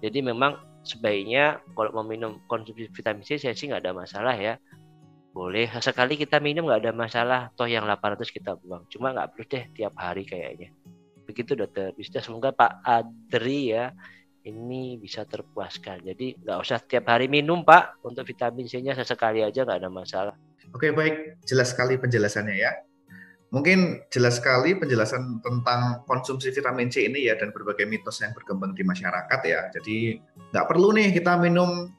[0.00, 4.56] Jadi memang sebaiknya kalau mau minum konsumsi vitamin C saya sih nggak ada masalah ya.
[5.32, 8.84] Boleh sekali kita minum nggak ada masalah toh yang 800 kita buang.
[8.92, 10.72] Cuma nggak perlu deh tiap hari kayaknya.
[11.24, 13.92] Begitu dokter bisa semoga Pak Adri ya
[14.42, 16.02] ini bisa terpuaskan.
[16.02, 20.34] Jadi nggak usah tiap hari minum Pak untuk vitamin C-nya sesekali aja nggak ada masalah.
[20.74, 22.72] Oke baik, jelas sekali penjelasannya ya.
[23.52, 28.72] Mungkin jelas sekali penjelasan tentang konsumsi vitamin C ini ya dan berbagai mitos yang berkembang
[28.72, 29.68] di masyarakat ya.
[29.76, 30.16] Jadi
[30.56, 31.92] nggak perlu nih kita minum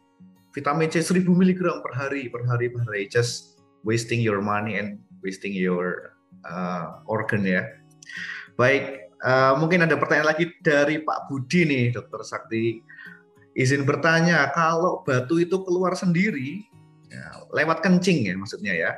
[0.50, 3.06] vitamin C 1000 mg per hari, per hari, per hari.
[3.06, 7.70] Just wasting your money and wasting your uh, organ ya.
[8.58, 12.84] Baik, Uh, mungkin ada pertanyaan lagi dari Pak Budi nih, Dokter Sakti.
[13.56, 16.68] Izin bertanya, kalau batu itu keluar sendiri,
[17.08, 18.92] ya, lewat kencing ya maksudnya ya,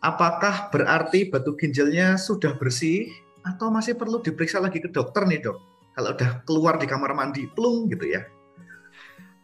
[0.00, 3.10] apakah berarti batu ginjalnya sudah bersih
[3.44, 5.58] atau masih perlu diperiksa lagi ke dokter nih dok?
[5.92, 8.24] Kalau udah keluar di kamar mandi, plung gitu ya.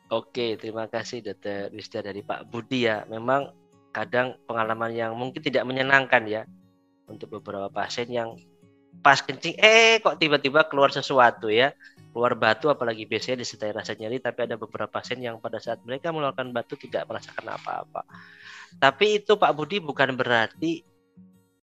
[0.08, 3.04] Oke, terima kasih Dokter Wisda dari Pak Budi ya.
[3.12, 3.52] Memang
[3.92, 6.42] kadang pengalaman yang mungkin tidak menyenangkan ya
[7.04, 8.40] untuk beberapa pasien yang
[8.98, 11.72] pas kencing eh kok tiba-tiba keluar sesuatu ya.
[12.10, 16.10] Keluar batu apalagi biasanya disertai rasa nyeri tapi ada beberapa pasien yang pada saat mereka
[16.10, 18.02] mengeluarkan batu tidak merasakan apa-apa.
[18.76, 20.82] Tapi itu Pak Budi bukan berarti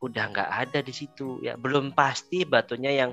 [0.02, 1.56] udah nggak ada di situ ya.
[1.56, 3.12] Belum pasti batunya yang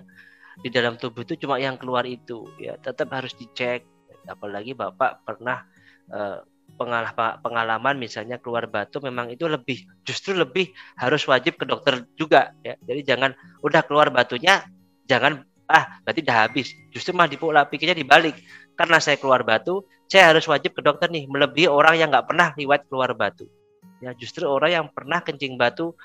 [0.58, 2.74] di dalam tubuh itu cuma yang keluar itu ya.
[2.80, 3.86] Tetap harus dicek
[4.28, 5.64] apalagi bapak pernah
[6.12, 6.42] uh,
[6.78, 12.78] pengalaman misalnya keluar batu memang itu lebih justru lebih harus wajib ke dokter juga ya.
[12.86, 13.34] Jadi jangan
[13.66, 14.62] udah keluar batunya
[15.10, 16.70] jangan ah berarti udah habis.
[16.94, 18.38] Justru mah dipola pikirnya dibalik.
[18.78, 22.54] Karena saya keluar batu saya harus wajib ke dokter nih melebihi orang yang nggak pernah
[22.54, 23.50] lewat keluar batu.
[23.98, 25.98] Ya justru orang yang pernah kencing batu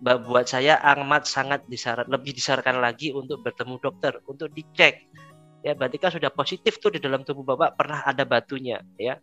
[0.00, 5.08] buat saya amat sangat disarat lebih disarankan lagi untuk bertemu dokter untuk dicek.
[5.60, 9.20] Ya berarti kan sudah positif tuh di dalam tubuh bapak pernah ada batunya ya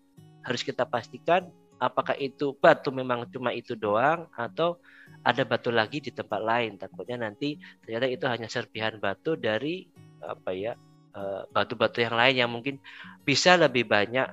[0.47, 4.79] harus kita pastikan apakah itu batu memang cuma itu doang atau
[5.21, 9.85] ada batu lagi di tempat lain takutnya nanti ternyata itu hanya serpihan batu dari
[10.23, 10.73] apa ya
[11.13, 12.79] eh, batu-batu yang lain yang mungkin
[13.27, 14.25] bisa lebih banyak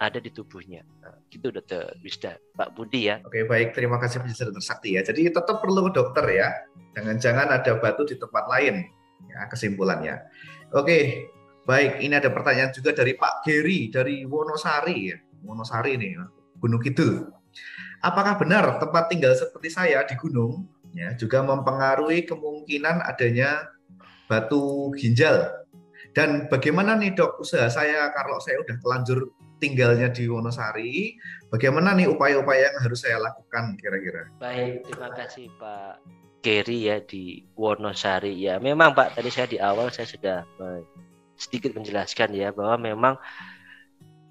[0.00, 0.80] ada di tubuhnya.
[1.04, 3.20] Nah, gitu dokter Wisda, Pak Budi ya.
[3.20, 5.04] Oke baik, terima kasih penjelasan dokter Sakti ya.
[5.04, 6.48] Jadi tetap perlu dokter ya.
[6.96, 8.88] Jangan-jangan ada batu di tempat lain.
[9.28, 10.16] Ya, kesimpulannya.
[10.72, 11.28] Oke,
[11.68, 12.00] baik.
[12.00, 15.20] Ini ada pertanyaan juga dari Pak Geri dari Wonosari ya.
[15.44, 16.20] Wonosari nih,
[16.60, 17.28] Gunung Kidul.
[18.00, 20.64] Apakah benar tempat tinggal seperti saya di gunung
[20.96, 23.68] ya juga mempengaruhi kemungkinan adanya
[24.24, 25.52] batu ginjal?
[26.16, 31.20] Dan bagaimana nih dok usaha saya kalau saya udah telanjur tinggalnya di Wonosari,
[31.52, 34.32] bagaimana nih upaya-upaya yang harus saya lakukan kira-kira?
[34.40, 36.00] Baik, terima kasih Pak
[36.40, 38.32] Gary ya di Wonosari.
[38.40, 40.38] Ya, memang Pak tadi saya di awal saya sudah
[41.36, 43.14] sedikit menjelaskan ya bahwa memang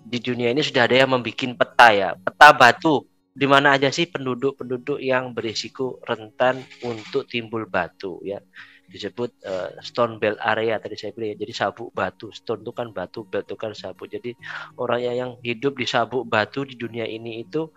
[0.10, 3.06] di dunia ini sudah ada yang membuat peta ya, peta batu.
[3.30, 8.42] Di mana aja sih penduduk-penduduk yang berisiko rentan untuk timbul batu ya
[8.90, 11.46] disebut uh, stone belt area tadi saya bilang ya.
[11.46, 12.34] Jadi sabuk batu.
[12.34, 14.10] Stone itu kan batu, belt itu kan sabuk.
[14.10, 14.34] Jadi
[14.82, 17.70] orang yang, hidup di sabuk batu di dunia ini itu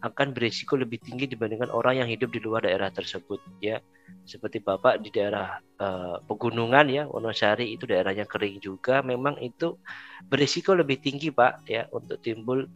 [0.00, 3.82] akan berisiko lebih tinggi dibandingkan orang yang hidup di luar daerah tersebut ya.
[4.26, 9.78] Seperti Bapak di daerah uh, pegunungan ya, Wonosari itu daerahnya kering juga, memang itu
[10.26, 12.66] berisiko lebih tinggi Pak ya untuk timbul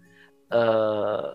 [0.51, 1.35] uh,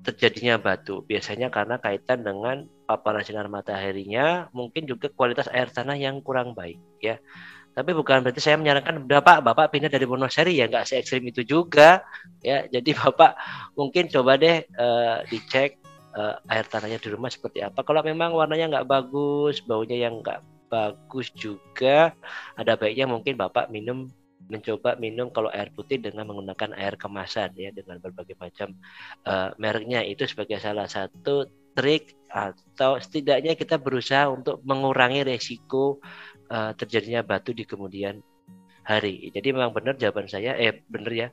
[0.00, 1.04] terjadinya batu.
[1.04, 6.80] Biasanya karena kaitan dengan paparan sinar mataharinya, mungkin juga kualitas air tanah yang kurang baik
[7.00, 7.20] ya.
[7.70, 11.46] Tapi bukan berarti saya menyarankan Bapak Bapak pindah dari Wonosari ya nggak se ekstrim itu
[11.46, 12.02] juga
[12.42, 12.66] ya.
[12.66, 13.38] Jadi Bapak
[13.78, 15.78] mungkin coba deh uh, dicek
[16.18, 17.86] uh, air tanahnya di rumah seperti apa.
[17.86, 22.14] Kalau memang warnanya nggak bagus, baunya yang nggak bagus juga,
[22.54, 24.10] ada baiknya mungkin Bapak minum
[24.50, 28.74] mencoba minum kalau air putih dengan menggunakan air kemasan ya dengan berbagai macam
[29.24, 36.02] uh, mereknya itu sebagai salah satu trik atau setidaknya kita berusaha untuk mengurangi resiko
[36.50, 38.18] uh, terjadinya batu di kemudian
[38.84, 39.30] hari.
[39.30, 41.28] Jadi memang benar jawaban saya eh benar ya.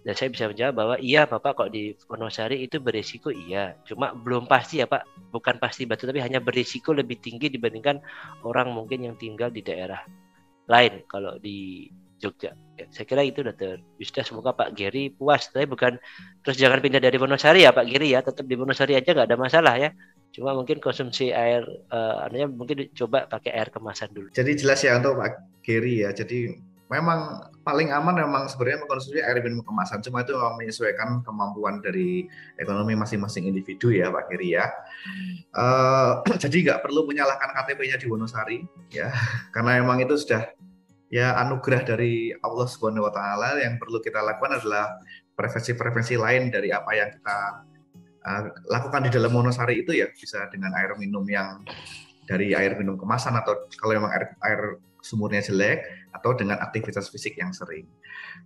[0.00, 3.76] Dan saya bisa menjawab bahwa iya Bapak kok di Wonosari itu berisiko iya.
[3.84, 8.00] Cuma belum pasti ya Pak, bukan pasti batu tapi hanya berisiko lebih tinggi dibandingkan
[8.48, 10.00] orang mungkin yang tinggal di daerah
[10.72, 11.04] lain.
[11.04, 11.84] Kalau di
[12.20, 12.52] Jogja.
[12.76, 15.48] Ya, saya kira itu dokter Wisda semoga Pak Giri puas.
[15.48, 15.96] Tapi bukan
[16.44, 19.40] terus jangan pindah dari Wonosari ya Pak Giri ya, tetap di Wonosari aja nggak ada
[19.40, 19.90] masalah ya.
[20.30, 24.30] Cuma mungkin konsumsi air, uh, artinya mungkin coba pakai air kemasan dulu.
[24.30, 26.14] Jadi jelas ya untuk Pak Giri ya.
[26.14, 26.54] Jadi
[26.90, 30.02] memang paling aman memang sebenarnya mengkonsumsi air minum kemasan.
[30.02, 32.26] Cuma itu memang menyesuaikan kemampuan dari
[32.58, 34.70] ekonomi masing-masing individu ya Pak Giri ya.
[35.54, 38.58] Uh, jadi nggak perlu menyalahkan KTP-nya di Wonosari
[38.90, 39.10] ya,
[39.54, 40.50] karena memang itu sudah
[41.10, 45.02] ya anugerah dari Allah Subhanahu wa taala yang perlu kita lakukan adalah
[45.34, 47.38] prevensi-prevensi lain dari apa yang kita
[48.24, 51.66] uh, lakukan di dalam monosari itu ya bisa dengan air minum yang
[52.30, 54.60] dari air minum kemasan atau kalau memang air, air
[55.02, 55.82] sumurnya jelek
[56.14, 57.90] atau dengan aktivitas fisik yang sering.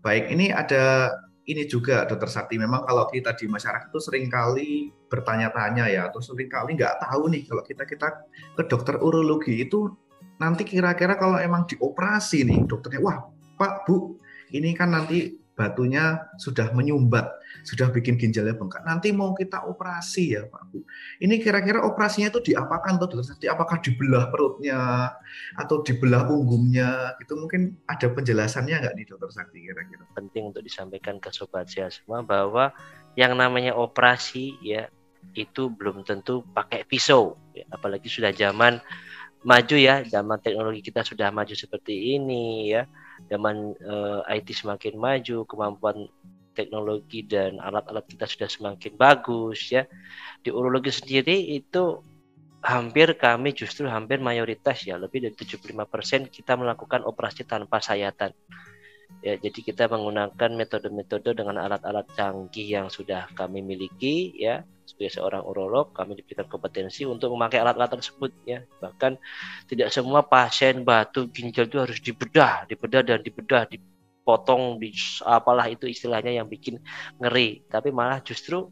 [0.00, 1.12] Baik, ini ada
[1.44, 6.24] ini juga dokter Sakti memang kalau kita di masyarakat itu sering kali bertanya-tanya ya atau
[6.24, 8.08] sering kali nggak tahu nih kalau kita kita
[8.56, 9.92] ke dokter urologi itu
[10.40, 13.18] nanti kira-kira kalau emang dioperasi nih dokternya, wah
[13.54, 14.18] Pak Bu,
[14.50, 17.30] ini kan nanti batunya sudah menyumbat,
[17.62, 18.82] sudah bikin ginjalnya bengkak.
[18.82, 20.82] Nanti mau kita operasi ya Pak Bu.
[21.22, 23.46] Ini kira-kira operasinya itu diapakan tuh dokter Sakti?
[23.46, 25.14] Apakah dibelah perutnya
[25.54, 27.14] atau dibelah punggungnya?
[27.22, 30.02] Itu mungkin ada penjelasannya nggak nih dokter Sakti kira-kira?
[30.18, 32.74] Penting untuk disampaikan ke sobat sehat semua bahwa
[33.14, 34.90] yang namanya operasi ya
[35.38, 37.38] itu belum tentu pakai pisau,
[37.70, 38.82] apalagi sudah zaman
[39.44, 42.88] maju ya zaman teknologi kita sudah maju seperti ini ya.
[43.30, 46.10] Zaman uh, eh, IT semakin maju kemampuan
[46.56, 49.84] teknologi dan alat-alat kita sudah semakin bagus ya.
[50.40, 52.02] Di urologi sendiri itu
[52.64, 58.32] hampir kami justru hampir mayoritas ya lebih dari 75% kita melakukan operasi tanpa sayatan
[59.20, 64.64] ya jadi kita menggunakan metode-metode dengan alat-alat canggih yang sudah kami miliki ya.
[64.84, 68.64] Sebagai seorang urolog kami diberikan kompetensi untuk memakai alat-alat tersebut ya.
[68.82, 69.16] Bahkan
[69.70, 74.92] tidak semua pasien batu ginjal itu harus dibedah dibedah dan dibedah dipotong di
[75.24, 76.80] apalah itu istilahnya yang bikin
[77.16, 77.64] ngeri.
[77.68, 78.68] Tapi malah justru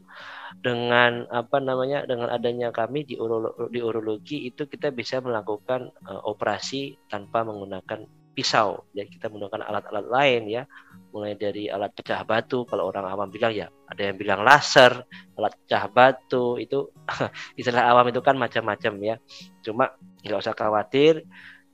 [0.61, 6.21] dengan apa namanya dengan adanya kami di urologi, di urologi itu kita bisa melakukan uh,
[6.29, 8.83] operasi tanpa menggunakan pisau.
[8.97, 10.63] Ya kita menggunakan alat-alat lain ya.
[11.13, 15.05] Mulai dari alat pecah batu kalau orang awam bilang ya ada yang bilang laser
[15.37, 16.89] alat pecah batu itu
[17.59, 19.15] istilah awam itu kan macam-macam ya.
[19.61, 19.93] Cuma
[20.25, 21.21] nggak usah khawatir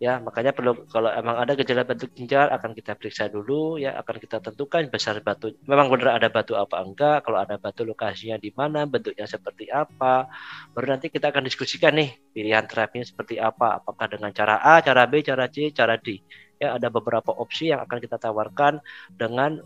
[0.04, 0.20] ya.
[0.20, 3.96] Makanya perlu kalau emang ada gejala batu ginjal akan kita periksa dulu ya.
[3.96, 8.36] Akan kita tentukan besar batu memang benar ada batu apa enggak kalau ada batu lokasinya
[8.36, 10.28] di mana bentuknya seperti apa.
[10.76, 13.80] Baru nanti kita akan diskusikan nih pilihan terapinya seperti apa.
[13.80, 16.20] Apakah dengan cara A cara B cara C cara D
[16.60, 18.84] ya ada beberapa opsi yang akan kita tawarkan
[19.16, 19.64] dengan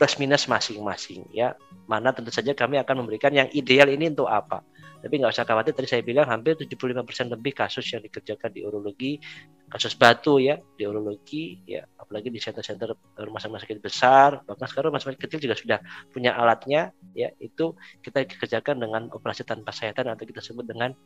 [0.00, 1.54] plus minus masing-masing ya.
[1.84, 4.64] Mana tentu saja kami akan memberikan yang ideal ini untuk apa
[5.04, 9.20] tapi nggak usah khawatir, tadi saya bilang hampir 75% lebih kasus yang dikerjakan di urologi,
[9.68, 15.04] kasus batu ya, di urologi, ya apalagi di center-center rumah sakit besar, bahkan sekarang rumah
[15.04, 15.78] sakit kecil juga sudah
[16.08, 20.96] punya alatnya, ya itu kita kerjakan dengan operasi tanpa sayatan atau kita sebut dengan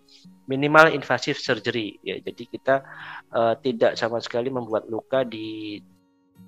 [0.47, 1.99] minimal invasif surgery.
[2.07, 2.87] Ya, jadi kita
[3.35, 5.83] uh, tidak sama sekali membuat luka di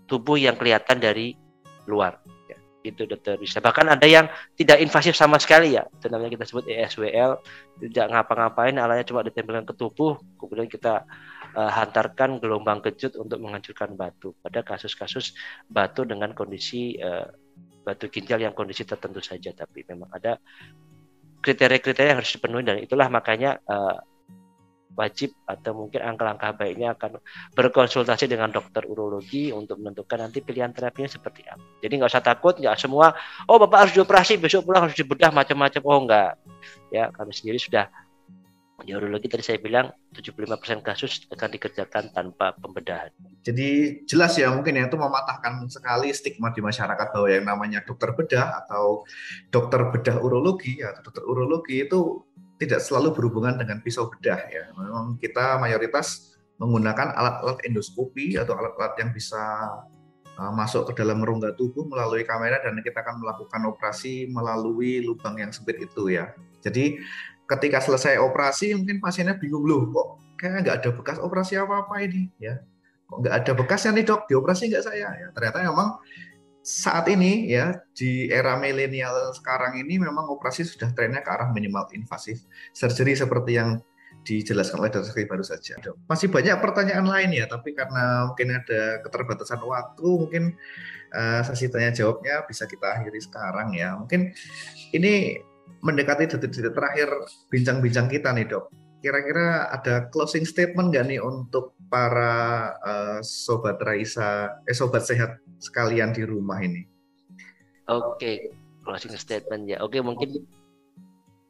[0.06, 1.34] tubuh yang kelihatan dari
[1.90, 2.39] luar
[2.80, 4.24] itu dokter bisa bahkan ada yang
[4.56, 5.84] tidak invasif sama sekali ya.
[6.00, 7.32] Itu namanya kita sebut ESWL
[7.80, 10.16] tidak ngapa-ngapain alatnya cuma ditempelkan ke tubuh.
[10.40, 11.04] Kemudian kita
[11.56, 14.32] uh, hantarkan gelombang kejut untuk menghancurkan batu.
[14.40, 15.36] Pada kasus-kasus
[15.68, 17.28] batu dengan kondisi uh,
[17.84, 19.52] batu ginjal yang kondisi tertentu saja.
[19.52, 20.40] Tapi memang ada
[21.40, 23.96] kriteria-kriteria yang harus dipenuhi dan itulah makanya uh,
[24.98, 27.22] wajib atau mungkin angka-angka baiknya akan
[27.54, 31.62] berkonsultasi dengan dokter urologi untuk menentukan nanti pilihan terapinya seperti apa.
[31.80, 33.14] Jadi nggak usah takut, nggak semua,
[33.46, 35.82] oh bapak harus dioperasi, besok pulang harus dibedah macam-macam.
[35.86, 36.30] Oh enggak,
[36.90, 37.86] ya kami sendiri sudah
[38.80, 43.12] di urologi tadi saya bilang 75% kasus akan dikerjakan tanpa pembedahan.
[43.44, 48.12] Jadi jelas ya mungkin ya itu mematahkan sekali stigma di masyarakat bahwa yang namanya dokter
[48.16, 49.04] bedah atau
[49.52, 52.24] dokter bedah urologi atau dokter urologi itu
[52.60, 54.68] tidak selalu berhubungan dengan pisau bedah ya.
[54.76, 59.40] Memang kita mayoritas menggunakan alat-alat endoskopi atau alat-alat yang bisa
[60.36, 65.40] uh, masuk ke dalam rongga tubuh melalui kamera dan kita akan melakukan operasi melalui lubang
[65.40, 66.36] yang sempit itu ya.
[66.60, 67.00] Jadi
[67.48, 72.28] ketika selesai operasi mungkin pasiennya bingung loh kok kayaknya nggak ada bekas operasi apa-apa ini
[72.36, 72.60] ya.
[73.08, 75.08] Kok nggak ada bekasnya nih dok, dioperasi nggak saya?
[75.16, 75.98] Ya, ternyata memang
[76.70, 81.90] saat ini ya di era milenial sekarang ini memang operasi sudah trennya ke arah minimal
[81.90, 83.82] invasif surgery seperti yang
[84.22, 85.80] dijelaskan oleh dokter baru saja.
[86.06, 90.44] Masih banyak pertanyaan lain ya, tapi karena mungkin ada keterbatasan waktu, mungkin
[91.16, 93.96] uh, sesi tanya jawabnya bisa kita akhiri sekarang ya.
[93.96, 94.30] Mungkin
[94.92, 95.40] ini
[95.80, 97.08] mendekati detik-detik terakhir
[97.48, 98.68] bincang-bincang kita nih dok.
[99.00, 106.10] Kira-kira ada closing statement nggak nih untuk para uh, sobat Raisa, eh sobat sehat sekalian
[106.16, 106.88] di rumah ini?
[107.86, 108.50] Oke,
[108.82, 109.78] closing statement ya.
[109.84, 110.48] Oke, mungkin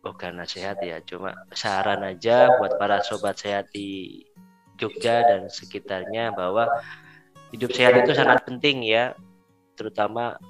[0.02, 4.20] bukan nasihat ya, cuma saran aja buat para sobat sehat di
[4.80, 6.66] Jogja dan sekitarnya bahwa
[7.54, 9.14] hidup sehat itu sangat penting ya,
[9.76, 10.40] terutama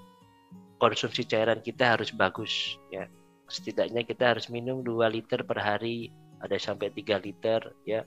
[0.81, 3.11] konsumsi cairan kita harus bagus ya.
[3.51, 8.07] Setidaknya kita harus minum 2 liter per hari, ada sampai 3 liter ya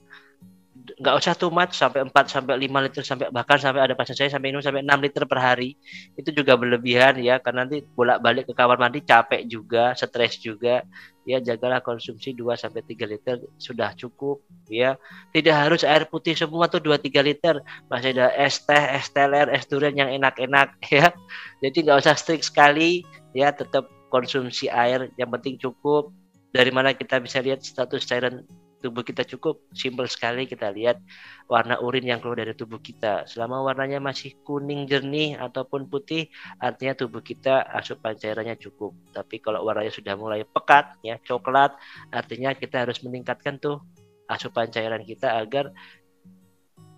[0.74, 4.26] nggak usah too much sampai 4 sampai 5 liter sampai bahkan sampai ada pasien saya
[4.26, 5.78] sampai minum sampai 6 liter per hari.
[6.18, 10.82] Itu juga berlebihan ya karena nanti bolak-balik ke kamar mandi capek juga stres juga.
[11.24, 14.98] Ya jagalah konsumsi 2 sampai 3 liter sudah cukup ya.
[15.30, 17.62] Tidak harus air putih semua tuh 2 3 liter.
[17.86, 21.14] Masih ada es teh es teler es durian yang enak-enak ya.
[21.62, 23.54] Jadi nggak usah strict sekali ya.
[23.54, 26.10] Tetap konsumsi air yang penting cukup.
[26.50, 28.42] Dari mana kita bisa lihat status cairan
[28.84, 31.00] tubuh kita cukup simpel sekali kita lihat
[31.48, 33.24] warna urin yang keluar dari tubuh kita.
[33.24, 36.28] Selama warnanya masih kuning jernih ataupun putih
[36.60, 38.92] artinya tubuh kita asupan cairannya cukup.
[39.16, 41.72] Tapi kalau warnanya sudah mulai pekat ya coklat
[42.12, 43.80] artinya kita harus meningkatkan tuh
[44.28, 45.72] asupan cairan kita agar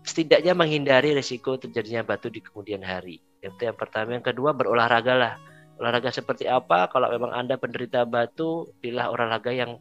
[0.03, 3.23] setidaknya menghindari risiko terjadinya batu di kemudian hari.
[3.39, 4.19] Itu yang pertama.
[4.19, 5.35] Yang kedua berolahraga lah.
[5.77, 6.91] Olahraga seperti apa?
[6.91, 9.79] Kalau memang anda penderita batu pilih olahraga yang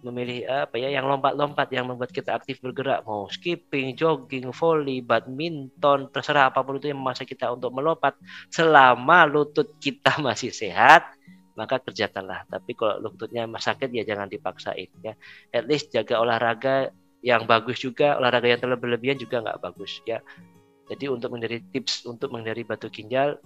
[0.00, 6.08] memilih apa ya yang lompat-lompat yang membuat kita aktif bergerak mau skipping, jogging, volley, badminton,
[6.08, 8.16] terserah apa pun itu yang memaksa kita untuk melompat
[8.48, 11.04] selama lutut kita masih sehat
[11.58, 12.48] maka kerjakanlah.
[12.48, 15.12] Tapi kalau lututnya sakit ya jangan dipaksain ya.
[15.52, 16.88] At least jaga olahraga
[17.20, 20.24] yang bagus juga, olahraga yang terlalu berlebihan juga nggak bagus ya.
[20.88, 23.38] Jadi untuk menjadi tips untuk menghindari batu ginjal,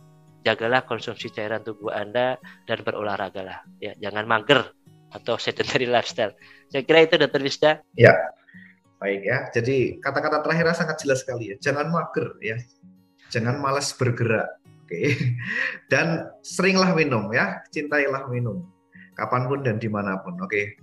[0.46, 3.98] jagalah konsumsi cairan tubuh Anda dan berolahragalah ya.
[3.98, 4.70] Jangan mager
[5.14, 6.34] atau sedentary lifestyle.
[6.68, 7.70] Saya kira itu Dokter Wisda.
[7.94, 8.12] Ya,
[8.98, 9.46] baik ya.
[9.54, 11.56] Jadi kata-kata terakhirnya sangat jelas sekali ya.
[11.62, 12.58] Jangan mager ya,
[13.30, 14.60] jangan malas bergerak.
[14.84, 15.16] Oke,
[15.88, 18.68] dan seringlah minum ya, cintailah minum
[19.16, 20.36] kapan pun dan di mana pun.
[20.44, 20.76] Oke,